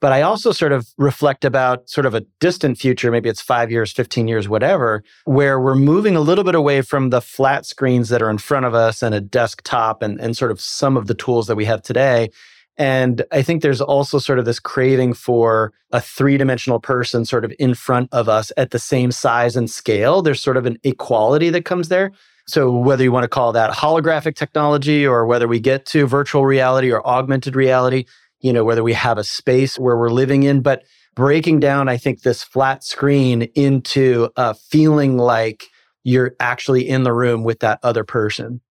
[0.00, 3.70] But I also sort of reflect about sort of a distant future, maybe it's five
[3.70, 8.08] years, 15 years, whatever, where we're moving a little bit away from the flat screens
[8.08, 11.06] that are in front of us and a desktop and, and sort of some of
[11.06, 12.30] the tools that we have today.
[12.80, 17.44] And I think there's also sort of this craving for a three dimensional person sort
[17.44, 20.22] of in front of us at the same size and scale.
[20.22, 22.10] There's sort of an equality that comes there.
[22.46, 26.46] So, whether you want to call that holographic technology or whether we get to virtual
[26.46, 28.06] reality or augmented reality,
[28.40, 30.82] you know, whether we have a space where we're living in, but
[31.14, 35.66] breaking down, I think, this flat screen into a feeling like
[36.02, 38.62] you're actually in the room with that other person.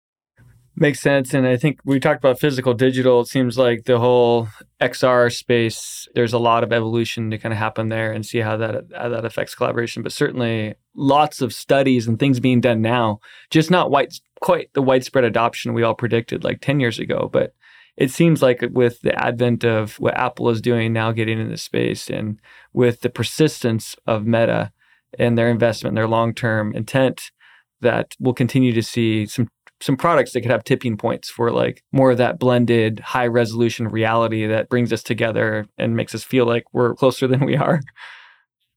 [0.76, 1.34] Makes sense.
[1.34, 3.22] And I think we talked about physical digital.
[3.22, 4.48] It seems like the whole
[4.80, 8.56] XR space, there's a lot of evolution to kind of happen there and see how
[8.58, 10.04] that how that affects collaboration.
[10.04, 14.82] But certainly lots of studies and things being done now, just not white, quite the
[14.82, 17.30] widespread adoption we all predicted like 10 years ago.
[17.32, 17.54] But
[17.98, 22.10] it seems like with the advent of what Apple is doing now, getting into space,
[22.10, 22.40] and
[22.72, 24.72] with the persistence of Meta
[25.18, 27.32] and their investment and their long term intent,
[27.82, 29.50] that we'll continue to see some
[29.82, 33.88] some products that could have tipping points for like more of that blended high resolution
[33.88, 37.82] reality that brings us together and makes us feel like we're closer than we are.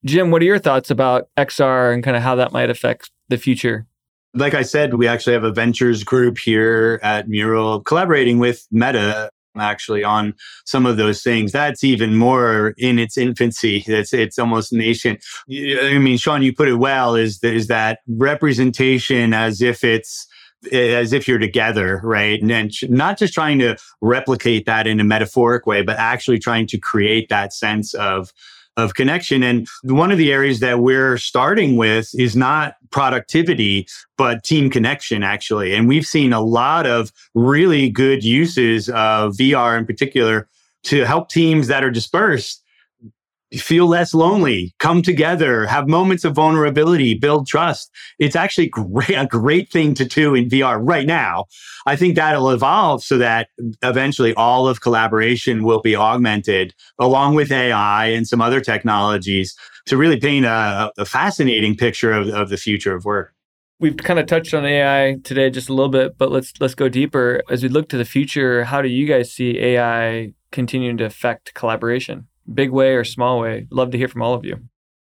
[0.05, 3.39] Jim, what are your thoughts about XR and kind of how that might affect the
[3.39, 3.87] future?
[4.35, 9.31] Like I said, we actually have a ventures group here at Mural collaborating with Meta
[9.59, 10.35] actually on
[10.65, 11.53] some of those things.
[11.53, 13.85] That's even more in its infancy.
[13.87, 15.23] It's it's almost nascent.
[15.51, 17.15] I mean, Sean, you put it well.
[17.15, 20.27] Is is that representation as if it's
[20.71, 22.41] as if you're together, right?
[22.41, 26.67] And then not just trying to replicate that in a metaphoric way, but actually trying
[26.69, 28.33] to create that sense of
[28.77, 29.43] of connection.
[29.43, 33.87] And one of the areas that we're starting with is not productivity,
[34.17, 35.75] but team connection, actually.
[35.75, 40.49] And we've seen a lot of really good uses of VR in particular
[40.85, 42.62] to help teams that are dispersed
[43.61, 47.91] feel less lonely, come together, have moments of vulnerability, build trust.
[48.19, 51.47] It's actually great, a great thing to do in VR right now.
[51.87, 53.49] I think that'll evolve so that
[53.83, 59.97] eventually all of collaboration will be augmented along with AI and some other technologies to
[59.97, 63.35] really paint a, a fascinating picture of, of the future of work.
[63.81, 66.89] We've kind of touched on AI today just a little bit, but let's let's go
[66.89, 67.43] deeper.
[67.51, 71.53] As we look to the future, how do you guys see AI continuing to affect
[71.55, 72.29] collaboration?
[72.53, 73.67] Big way or small way?
[73.71, 74.59] Love to hear from all of you.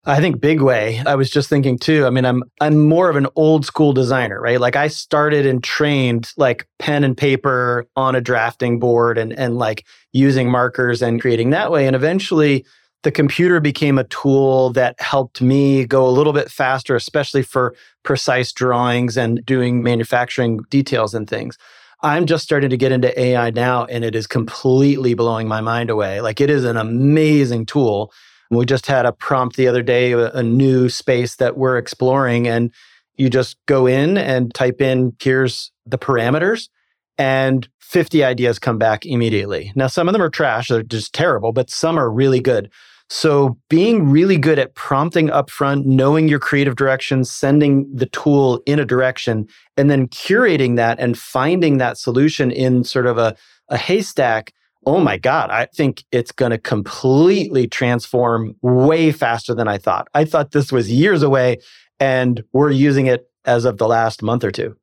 [0.05, 1.01] I think big way.
[1.05, 2.05] I was just thinking too.
[2.05, 4.59] I mean, I'm I'm more of an old school designer, right?
[4.59, 9.57] Like I started and trained like pen and paper on a drafting board and and
[9.57, 11.85] like using markers and creating that way.
[11.85, 12.65] And eventually
[13.03, 17.75] the computer became a tool that helped me go a little bit faster, especially for
[18.03, 21.57] precise drawings and doing manufacturing details and things.
[22.01, 25.89] I'm just starting to get into AI now, and it is completely blowing my mind
[25.89, 26.21] away.
[26.21, 28.13] Like, it is an amazing tool.
[28.49, 32.47] We just had a prompt the other day, a, a new space that we're exploring,
[32.47, 32.73] and
[33.17, 36.69] you just go in and type in, here's the parameters,
[37.17, 39.73] and 50 ideas come back immediately.
[39.75, 42.71] Now, some of them are trash, they're just terrible, but some are really good.
[43.11, 48.79] So, being really good at prompting upfront, knowing your creative direction, sending the tool in
[48.79, 49.47] a direction,
[49.77, 53.35] and then curating that and finding that solution in sort of a,
[53.69, 54.53] a haystack.
[54.85, 60.07] Oh my God, I think it's going to completely transform way faster than I thought.
[60.13, 61.57] I thought this was years away,
[61.99, 64.75] and we're using it as of the last month or two.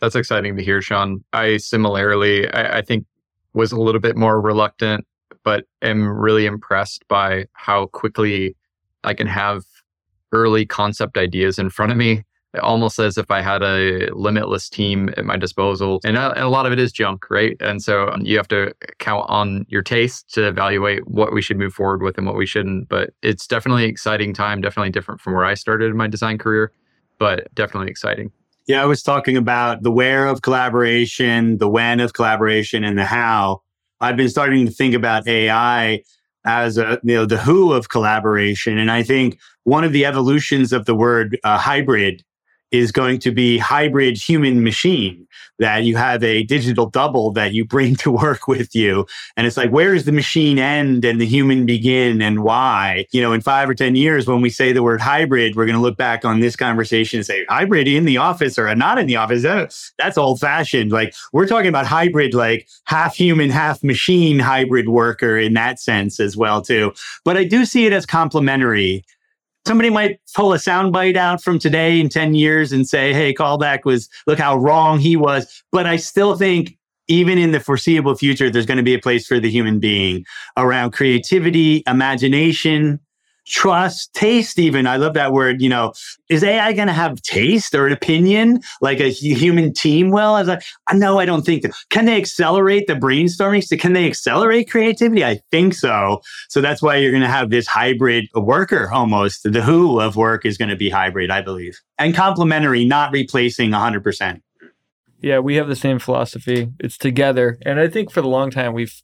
[0.00, 1.22] That's exciting to hear, Sean.
[1.34, 3.04] I similarly, I, I think,
[3.52, 5.06] was a little bit more reluctant
[5.44, 8.56] but am really impressed by how quickly
[9.04, 9.62] I can have
[10.32, 12.24] early concept ideas in front of me
[12.62, 16.00] almost as if I had a limitless team at my disposal.
[16.04, 17.56] And a, a, lot of it is junk, right?
[17.60, 21.58] And so um, you have to count on your taste to evaluate what we should
[21.58, 22.88] move forward with and what we shouldn't.
[22.88, 26.72] But it's definitely exciting time, definitely different from where I started in my design career,
[27.18, 28.30] but definitely exciting.
[28.66, 33.04] Yeah, I was talking about the where of collaboration, the when of collaboration, and the
[33.04, 33.62] how.
[34.04, 36.02] I've been starting to think about AI
[36.44, 38.78] as a, you know, the who of collaboration.
[38.78, 42.22] And I think one of the evolutions of the word uh, hybrid
[42.74, 45.26] is going to be hybrid human machine
[45.60, 49.06] that you have a digital double that you bring to work with you.
[49.36, 53.06] And it's like where does the machine end and the human begin and why?
[53.12, 55.76] You know in 5 or 10 years when we say the word hybrid we're going
[55.76, 59.06] to look back on this conversation and say hybrid in the office or not in
[59.06, 59.42] the office?
[59.42, 64.88] That's, that's old fashioned like we're talking about hybrid like half human half machine hybrid
[64.88, 66.92] worker in that sense as well too.
[67.24, 69.04] But i do see it as complementary
[69.66, 73.84] somebody might pull a soundbite out from today in 10 years and say, hey, Kalbach
[73.84, 75.62] was, look how wrong he was.
[75.72, 76.76] But I still think
[77.08, 80.24] even in the foreseeable future, there's going to be a place for the human being
[80.56, 83.00] around creativity, imagination,
[83.46, 84.86] trust, taste, even.
[84.86, 85.60] I love that word.
[85.60, 85.92] You know,
[86.28, 90.34] is AI going to have taste or an opinion like a human team will?
[90.34, 91.72] I was like, uh, no, I don't think that.
[91.90, 93.78] Can they accelerate the brainstorming?
[93.80, 95.24] Can they accelerate creativity?
[95.24, 96.20] I think so.
[96.48, 99.42] So that's why you're going to have this hybrid worker almost.
[99.44, 103.70] The who of work is going to be hybrid, I believe, and complementary, not replacing
[103.70, 104.40] 100%.
[105.20, 106.70] Yeah, we have the same philosophy.
[106.80, 107.56] It's together.
[107.62, 109.02] And I think for the long time, we've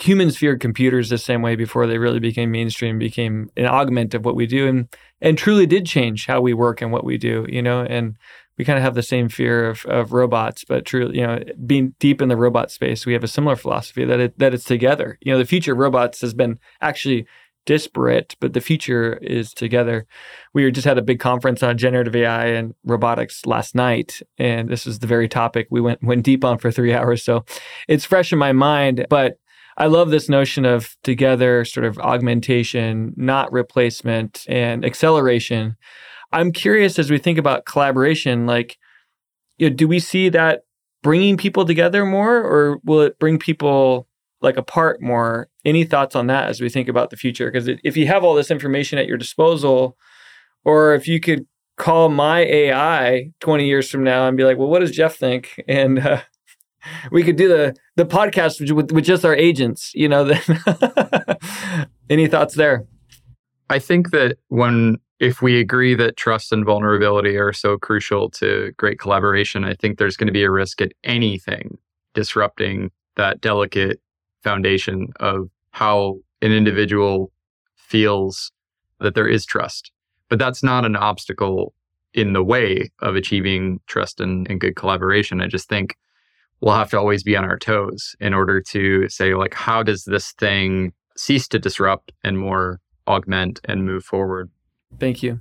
[0.00, 4.24] humans feared computers the same way before they really became mainstream, became an augment of
[4.24, 4.88] what we do, and
[5.20, 7.46] and truly did change how we work and what we do.
[7.48, 8.16] You know, and
[8.60, 11.94] we kind of have the same fear of, of robots, but truly, you know, being
[11.98, 15.18] deep in the robot space, we have a similar philosophy that it that it's together.
[15.22, 17.26] You know, the future of robots has been actually
[17.66, 20.06] disparate, but the future is together.
[20.54, 24.86] We just had a big conference on generative AI and robotics last night, and this
[24.86, 27.24] is the very topic we went went deep on for three hours.
[27.24, 27.44] So
[27.88, 29.38] it's fresh in my mind, but
[29.80, 35.74] I love this notion of together sort of augmentation, not replacement, and acceleration.
[36.32, 38.76] I'm curious as we think about collaboration, like,
[39.56, 40.64] you know, do we see that
[41.02, 44.06] bringing people together more, or will it bring people
[44.42, 45.48] like apart more?
[45.64, 47.50] Any thoughts on that as we think about the future?
[47.50, 49.96] Because if you have all this information at your disposal,
[50.62, 51.46] or if you could
[51.78, 55.58] call my AI 20 years from now and be like, well, what does Jeff think?
[55.66, 56.20] And uh,
[57.10, 59.92] we could do the the podcast with, with just our agents.
[59.94, 60.32] You know,
[62.10, 62.86] any thoughts there?
[63.68, 68.72] I think that when if we agree that trust and vulnerability are so crucial to
[68.78, 71.78] great collaboration, I think there's going to be a risk at anything
[72.14, 74.00] disrupting that delicate
[74.42, 77.30] foundation of how an individual
[77.76, 78.50] feels
[78.98, 79.92] that there is trust.
[80.28, 81.74] But that's not an obstacle
[82.14, 85.40] in the way of achieving trust and, and good collaboration.
[85.40, 85.96] I just think
[86.60, 90.04] we'll have to always be on our toes in order to say like how does
[90.04, 94.50] this thing cease to disrupt and more augment and move forward.
[94.98, 95.40] Thank you.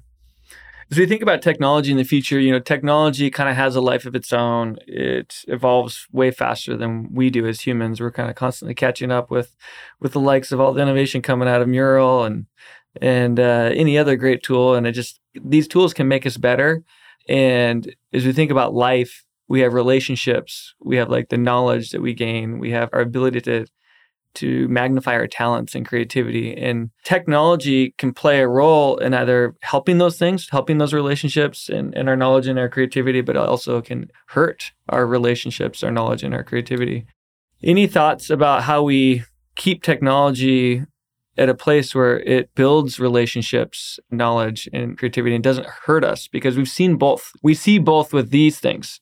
[0.92, 3.82] As we think about technology in the future, you know, technology kind of has a
[3.82, 4.78] life of its own.
[4.88, 8.02] It evolves way faster than we do as humans.
[8.02, 9.56] We're kind of constantly catching up with
[10.00, 12.48] with the likes of all the innovation coming out of Mural and
[13.00, 14.74] and uh, any other great tool.
[14.74, 16.84] And it just these tools can make us better.
[17.28, 22.02] And as we think about life, we have relationships, we have like the knowledge that
[22.02, 23.66] we gain, we have our ability to
[24.36, 26.56] to magnify our talents and creativity.
[26.56, 31.96] And technology can play a role in either helping those things, helping those relationships and,
[31.96, 36.36] and our knowledge and our creativity, but also can hurt our relationships, our knowledge and
[36.36, 37.08] our creativity.
[37.64, 39.24] Any thoughts about how we
[39.56, 40.86] keep technology
[41.36, 46.28] at a place where it builds relationships, knowledge, and creativity and doesn't hurt us?
[46.28, 47.32] Because we've seen both.
[47.42, 49.02] We see both with these things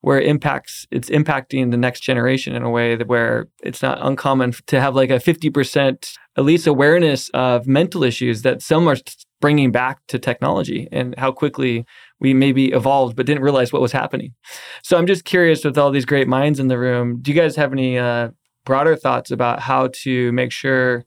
[0.00, 3.98] where it impacts it's impacting the next generation in a way that where it's not
[4.00, 8.96] uncommon to have like a 50% at least awareness of mental issues that some are
[9.40, 11.84] bringing back to technology and how quickly
[12.20, 14.34] we maybe evolved but didn't realize what was happening.
[14.82, 17.56] So i'm just curious with all these great minds in the room do you guys
[17.56, 18.30] have any uh,
[18.64, 21.04] broader thoughts about how to make sure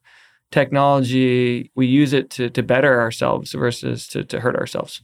[0.51, 5.01] technology we use it to, to better ourselves versus to, to hurt ourselves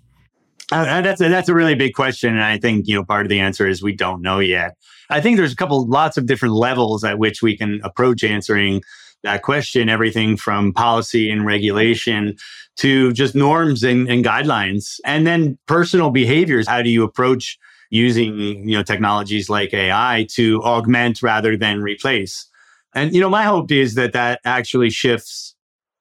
[0.72, 3.30] uh, that's a, that's a really big question, and I think you know part of
[3.30, 4.76] the answer is we don't know yet.
[5.10, 8.84] I think there's a couple, lots of different levels at which we can approach answering
[9.24, 9.88] that question.
[9.88, 12.36] Everything from policy and regulation
[12.78, 16.68] to just norms and, and guidelines, and then personal behaviors.
[16.68, 17.58] How do you approach
[17.90, 22.46] using you know technologies like AI to augment rather than replace?
[22.94, 25.56] And you know, my hope is that that actually shifts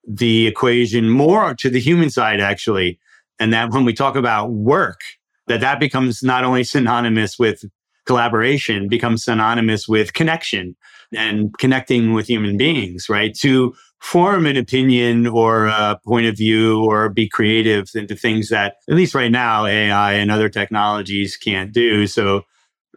[0.05, 2.99] the equation more to the human side, actually
[3.39, 4.99] and that when we talk about work,
[5.47, 7.63] that that becomes not only synonymous with
[8.05, 10.75] collaboration, becomes synonymous with connection
[11.13, 13.33] and connecting with human beings, right?
[13.35, 18.75] To form an opinion or a point of view or be creative into things that,
[18.89, 22.07] at least right now, AI and other technologies can't do.
[22.07, 22.43] So,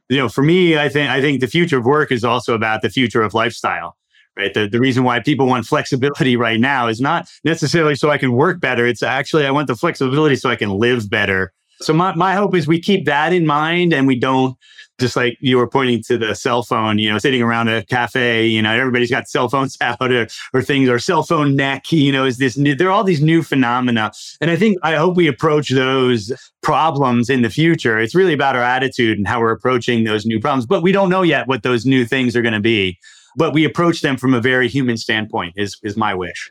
[0.09, 2.82] you know, for me, I think I think the future of work is also about
[2.82, 3.97] the future of lifestyle
[4.41, 4.55] right?
[4.55, 8.32] The, the reason why people want flexibility right now is not necessarily so I can
[8.32, 8.86] work better.
[8.86, 11.53] It's actually, I want the flexibility so I can live better.
[11.82, 14.57] So my, my hope is we keep that in mind and we don't
[14.99, 18.47] just like you were pointing to the cell phone, you know, sitting around a cafe,
[18.47, 22.12] you know, everybody's got cell phones out or, or things or cell phone neck, you
[22.12, 24.12] know, is this new, there are all these new phenomena.
[24.43, 26.32] And I think, I hope we approach those
[26.62, 27.99] problems in the future.
[27.99, 31.09] It's really about our attitude and how we're approaching those new problems, but we don't
[31.09, 32.99] know yet what those new things are going to be
[33.37, 36.51] but we approach them from a very human standpoint is is my wish.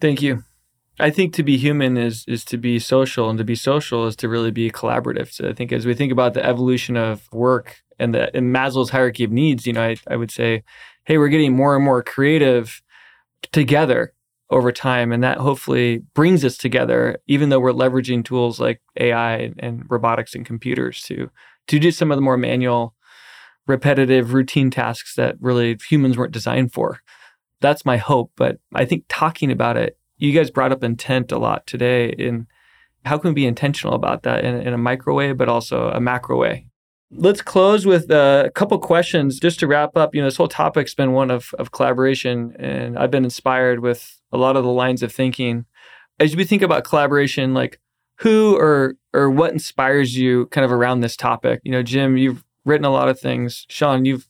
[0.00, 0.42] Thank you.
[1.00, 4.16] I think to be human is is to be social and to be social is
[4.16, 5.32] to really be collaborative.
[5.32, 8.90] So i think as we think about the evolution of work and the and maslow's
[8.90, 10.62] hierarchy of needs you know I, I would say
[11.04, 12.82] hey we're getting more and more creative
[13.52, 14.14] together
[14.50, 19.52] over time and that hopefully brings us together even though we're leveraging tools like ai
[19.58, 21.30] and robotics and computers to
[21.66, 22.94] to do some of the more manual
[23.66, 27.00] repetitive routine tasks that really humans weren't designed for.
[27.60, 28.32] That's my hope.
[28.36, 32.10] But I think talking about it, you guys brought up intent a lot today.
[32.10, 32.46] In
[33.04, 36.00] how can we be intentional about that in, in a micro way, but also a
[36.00, 36.66] macro way?
[37.10, 40.14] Let's close with a couple questions just to wrap up.
[40.14, 44.20] You know, this whole topic's been one of, of collaboration, and I've been inspired with
[44.32, 45.66] a lot of the lines of thinking.
[46.18, 47.80] As we think about collaboration, like
[48.18, 51.60] who or or what inspires you kind of around this topic?
[51.62, 53.66] You know, Jim, you've written a lot of things.
[53.68, 54.28] Sean, you've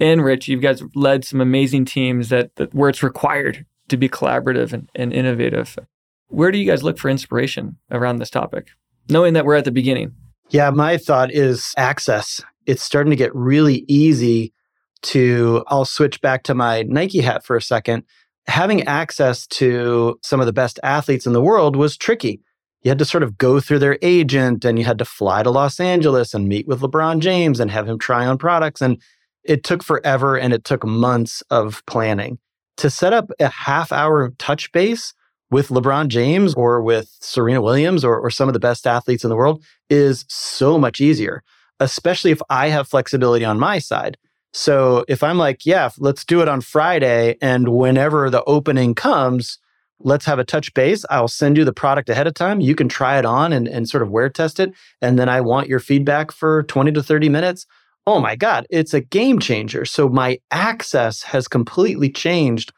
[0.00, 4.08] and Rich, you guys led some amazing teams that, that where it's required to be
[4.08, 5.78] collaborative and, and innovative.
[6.28, 8.68] Where do you guys look for inspiration around this topic,
[9.08, 10.12] knowing that we're at the beginning?
[10.50, 12.40] Yeah, my thought is access.
[12.66, 14.52] It's starting to get really easy
[15.02, 18.04] to, I'll switch back to my Nike hat for a second.
[18.48, 22.40] Having access to some of the best athletes in the world was tricky
[22.82, 25.50] you had to sort of go through their agent and you had to fly to
[25.50, 28.80] Los Angeles and meet with LeBron James and have him try on products.
[28.80, 29.00] And
[29.44, 32.38] it took forever and it took months of planning.
[32.78, 35.14] To set up a half hour touch base
[35.50, 39.30] with LeBron James or with Serena Williams or, or some of the best athletes in
[39.30, 41.44] the world is so much easier,
[41.78, 44.16] especially if I have flexibility on my side.
[44.54, 49.58] So if I'm like, yeah, let's do it on Friday, and whenever the opening comes,
[50.04, 51.04] let's have a touch base.
[51.10, 52.60] I'll send you the product ahead of time.
[52.60, 54.72] You can try it on and, and sort of wear test it.
[55.00, 57.66] And then I want your feedback for 20 to 30 minutes.
[58.06, 59.84] Oh my God, it's a game changer.
[59.84, 62.72] So my access has completely changed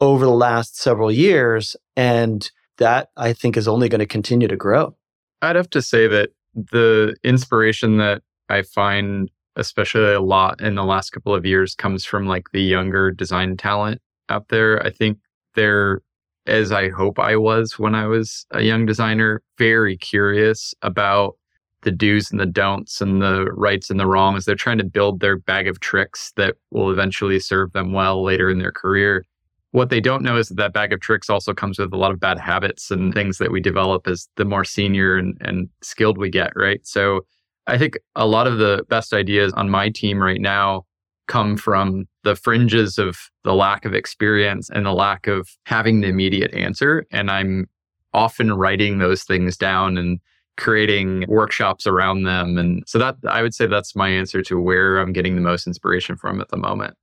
[0.00, 1.76] over the last several years.
[1.96, 4.96] And that I think is only going to continue to grow.
[5.42, 10.84] I'd have to say that the inspiration that I find, especially a lot in the
[10.84, 14.84] last couple of years, comes from like the younger design talent out there.
[14.84, 15.18] I think
[15.54, 16.00] they're
[16.46, 21.36] as I hope I was when I was a young designer, very curious about
[21.82, 24.44] the do's and the don'ts and the rights and the wrongs.
[24.44, 28.50] They're trying to build their bag of tricks that will eventually serve them well later
[28.50, 29.24] in their career.
[29.70, 32.12] What they don't know is that that bag of tricks also comes with a lot
[32.12, 36.16] of bad habits and things that we develop as the more senior and, and skilled
[36.16, 36.80] we get, right?
[36.86, 37.26] So
[37.66, 40.84] I think a lot of the best ideas on my team right now
[41.26, 46.08] come from the fringes of the lack of experience and the lack of having the
[46.08, 47.06] immediate answer.
[47.10, 47.68] And I'm
[48.12, 50.20] often writing those things down and
[50.56, 52.56] creating workshops around them.
[52.58, 55.66] And so that I would say that's my answer to where I'm getting the most
[55.66, 56.96] inspiration from at the moment.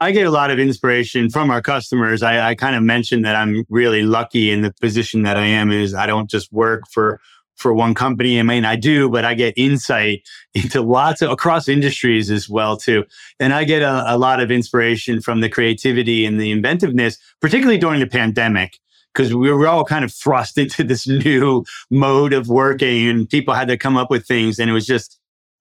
[0.00, 2.22] I get a lot of inspiration from our customers.
[2.22, 5.70] I, I kind of mentioned that I'm really lucky in the position that I am
[5.70, 7.20] is I don't just work for
[7.56, 8.38] for one company.
[8.38, 10.22] I mean, I do, but I get insight
[10.54, 13.04] into lots of across industries as well too.
[13.40, 17.78] And I get a, a lot of inspiration from the creativity and the inventiveness, particularly
[17.78, 18.78] during the pandemic,
[19.14, 23.54] because we were all kind of thrust into this new mode of working and people
[23.54, 24.58] had to come up with things.
[24.58, 25.18] And it was just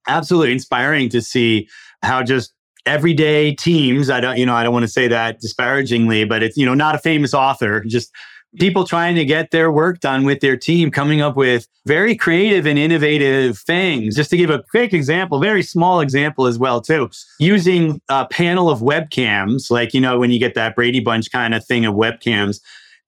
[0.07, 1.67] absolutely inspiring to see
[2.01, 2.53] how just
[2.85, 6.57] everyday teams, I don't, you know, I don't want to say that disparagingly, but it's,
[6.57, 8.11] you know, not a famous author, just
[8.59, 12.65] people trying to get their work done with their team, coming up with very creative
[12.65, 14.15] and innovative things.
[14.15, 18.69] Just to give a quick example, very small example as well, too, using a panel
[18.69, 21.95] of webcams, like, you know, when you get that Brady Bunch kind of thing of
[21.95, 22.59] webcams,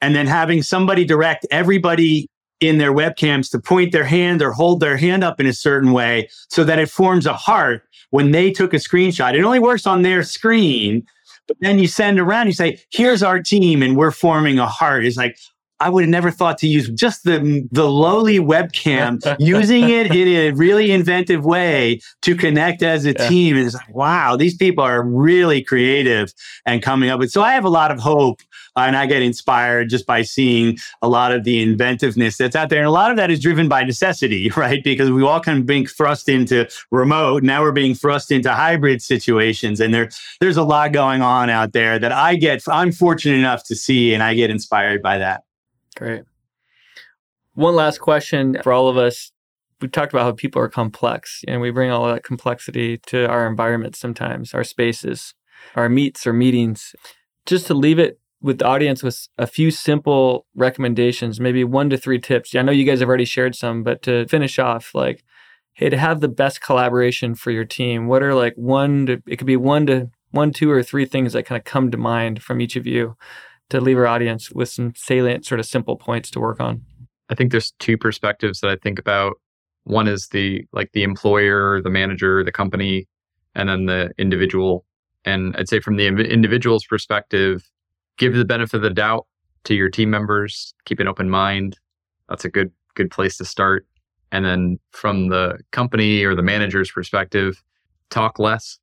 [0.02, 2.30] and then having somebody direct everybody
[2.60, 5.91] in their webcams to point their hand or hold their hand up in a certain
[5.91, 9.34] way so that it forms a heart when they took a screenshot.
[9.34, 11.06] It only works on their screen,
[11.48, 15.06] but then you send around, you say, here's our team and we're forming a heart.
[15.06, 15.38] It's like,
[15.80, 20.28] I would have never thought to use just the the lowly webcam, using it in
[20.28, 23.28] a really inventive way to connect as a yeah.
[23.28, 23.58] team.
[23.58, 26.34] And it's like, wow, these people are really creative
[26.66, 27.32] and coming up with.
[27.32, 28.41] So I have a lot of hope
[28.76, 32.69] Uh, and I get inspired just by seeing a lot of the inventiveness that's out
[32.69, 32.80] there.
[32.80, 34.84] And a lot of that is driven by necessity, right?
[34.84, 37.43] Because we all kind of being thrust into remote.
[37.43, 39.80] Now we're being thrust into hybrid situations.
[39.80, 40.09] And there,
[40.41, 44.13] there's a lot going on out there that I get, I'm fortunate enough to see
[44.13, 45.43] and I get inspired by that.
[45.95, 46.23] Great.
[47.53, 49.32] One last question for all of us.
[49.82, 53.47] We talked about how people are complex and we bring all that complexity to our
[53.47, 55.34] environment sometimes, our spaces,
[55.76, 56.95] our meets or meetings.
[57.45, 61.98] Just to leave it with the audience with a few simple recommendations, maybe one to
[61.98, 62.54] three tips.
[62.54, 65.24] I know you guys have already shared some, but to finish off, like,
[65.74, 69.38] hey, to have the best collaboration for your team, what are like one to, it
[69.38, 72.43] could be one to one, two, or three things that kind of come to mind
[72.43, 73.18] from each of you
[73.70, 76.84] to leave our audience with some salient, sort of simple points to work on?
[77.30, 79.41] I think there's two perspectives that I think about.
[79.86, 83.08] One is the like the employer, the manager, the company,
[83.56, 84.86] and then the individual.
[85.24, 87.64] And I'd say from the individual's perspective,
[88.18, 89.26] give the benefit of the doubt
[89.66, 91.78] to your team members, keep an open mind.
[92.30, 93.86] That's a good good place to start.
[94.32, 97.61] And then from the company or the manager's perspective,
[98.09, 98.80] talk less,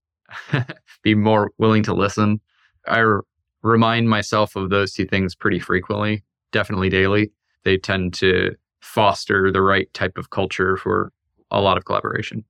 [1.03, 2.41] be more willing to listen.
[2.87, 3.23] I r-
[3.63, 6.23] remind myself of those two things pretty frequently,
[6.53, 7.33] definitely daily.
[7.65, 11.13] They tend to foster the right type of culture for
[11.51, 12.45] a lot of collaboration.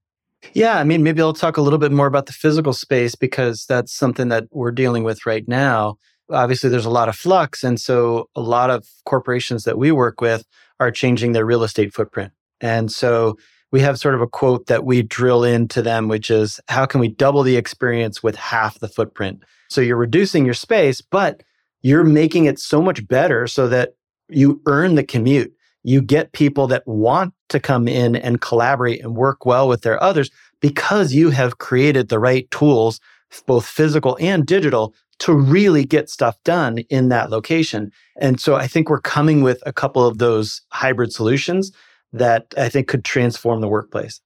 [0.55, 3.65] Yeah, I mean, maybe I'll talk a little bit more about the physical space because
[3.67, 5.97] that's something that we're dealing with right now
[6.33, 7.63] obviously there's a lot of flux.
[7.63, 10.45] And so a lot of corporations that we work with
[10.81, 12.33] are changing their real estate footprint.
[12.61, 13.37] And so
[13.71, 17.01] we have sort of a quote that we drill into them, which is how can
[17.01, 19.43] we double the experience with half the footprint?
[19.71, 21.43] So you're reducing your space, but
[21.81, 23.95] you're making it so much better so that
[24.29, 25.53] you earn the commute.
[25.83, 30.01] You get people that want to come in and collaborate and work well with their
[30.03, 30.31] others
[30.61, 33.01] because you have created the right tools,
[33.47, 37.93] both physical and digital, to really get stuff done in that location.
[38.21, 41.71] And so I think we're coming with a couple of those hybrid solutions
[42.13, 44.21] that I think could transform the workplace.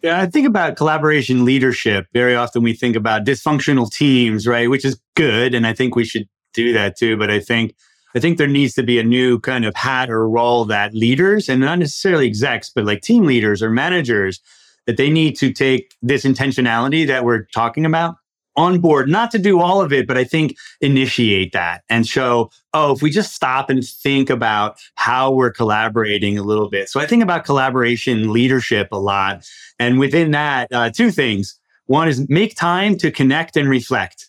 [0.00, 2.06] Yeah, I think about collaboration leadership.
[2.12, 4.70] Very often we think about dysfunctional teams, right?
[4.70, 5.54] Which is good.
[5.54, 7.16] And I think we should do that too.
[7.16, 7.74] But I think
[8.14, 11.48] I think there needs to be a new kind of hat or role that leaders
[11.48, 14.40] and not necessarily execs, but like team leaders or managers,
[14.86, 18.16] that they need to take this intentionality that we're talking about
[18.56, 22.50] on board, not to do all of it, but I think initiate that and show,
[22.74, 26.88] oh, if we just stop and think about how we're collaborating a little bit.
[26.88, 29.48] So I think about collaboration leadership a lot.
[29.78, 31.58] And within that, uh, two things.
[31.86, 34.28] One is make time to connect and reflect.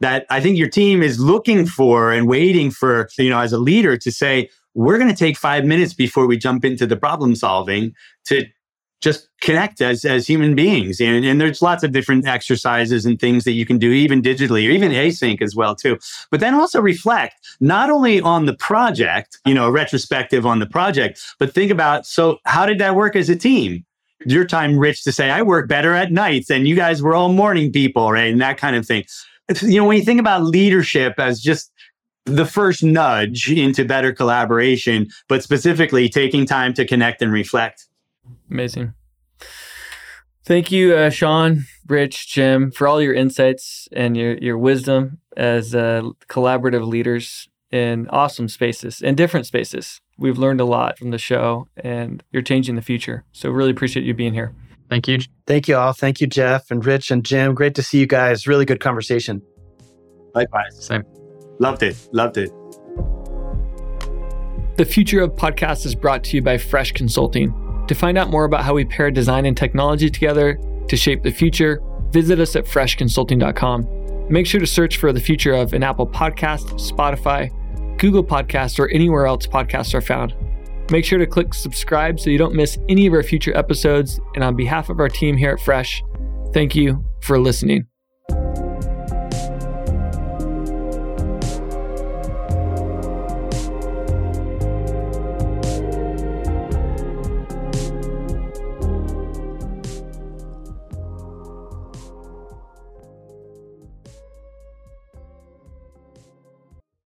[0.00, 3.58] That I think your team is looking for and waiting for, you know, as a
[3.58, 7.36] leader to say, we're going to take five minutes before we jump into the problem
[7.36, 7.94] solving
[8.26, 8.44] to
[9.04, 11.00] just connect as as human beings.
[11.00, 14.66] And, and there's lots of different exercises and things that you can do, even digitally
[14.66, 15.98] or even async as well too.
[16.30, 21.20] But then also reflect not only on the project, you know, retrospective on the project,
[21.38, 23.84] but think about so how did that work as a team?
[24.26, 27.30] Your time, Rich, to say I work better at nights, and you guys were all
[27.30, 28.32] morning people, right?
[28.32, 29.04] And that kind of thing.
[29.60, 31.70] You know, when you think about leadership as just
[32.24, 37.86] the first nudge into better collaboration, but specifically taking time to connect and reflect.
[38.50, 38.94] Amazing.
[40.44, 45.74] Thank you, uh, Sean, Rich, Jim, for all your insights and your, your wisdom as
[45.74, 50.00] uh, collaborative leaders in awesome spaces and different spaces.
[50.18, 53.24] We've learned a lot from the show and you're changing the future.
[53.32, 54.54] So, really appreciate you being here.
[54.90, 55.18] Thank you.
[55.46, 55.92] Thank you all.
[55.94, 57.54] Thank you, Jeff and Rich and Jim.
[57.54, 58.46] Great to see you guys.
[58.46, 59.42] Really good conversation.
[60.34, 60.84] Likewise.
[60.84, 61.04] Same.
[61.58, 61.96] Loved it.
[62.12, 62.52] Loved it.
[64.76, 67.63] The future of podcasts is brought to you by Fresh Consulting.
[67.88, 70.58] To find out more about how we pair design and technology together
[70.88, 74.28] to shape the future, visit us at freshconsulting.com.
[74.30, 77.50] Make sure to search for the future of an Apple Podcast, Spotify,
[77.98, 80.34] Google Podcast, or anywhere else podcasts are found.
[80.90, 84.20] Make sure to click subscribe so you don't miss any of our future episodes.
[84.34, 86.02] And on behalf of our team here at Fresh,
[86.52, 87.86] thank you for listening.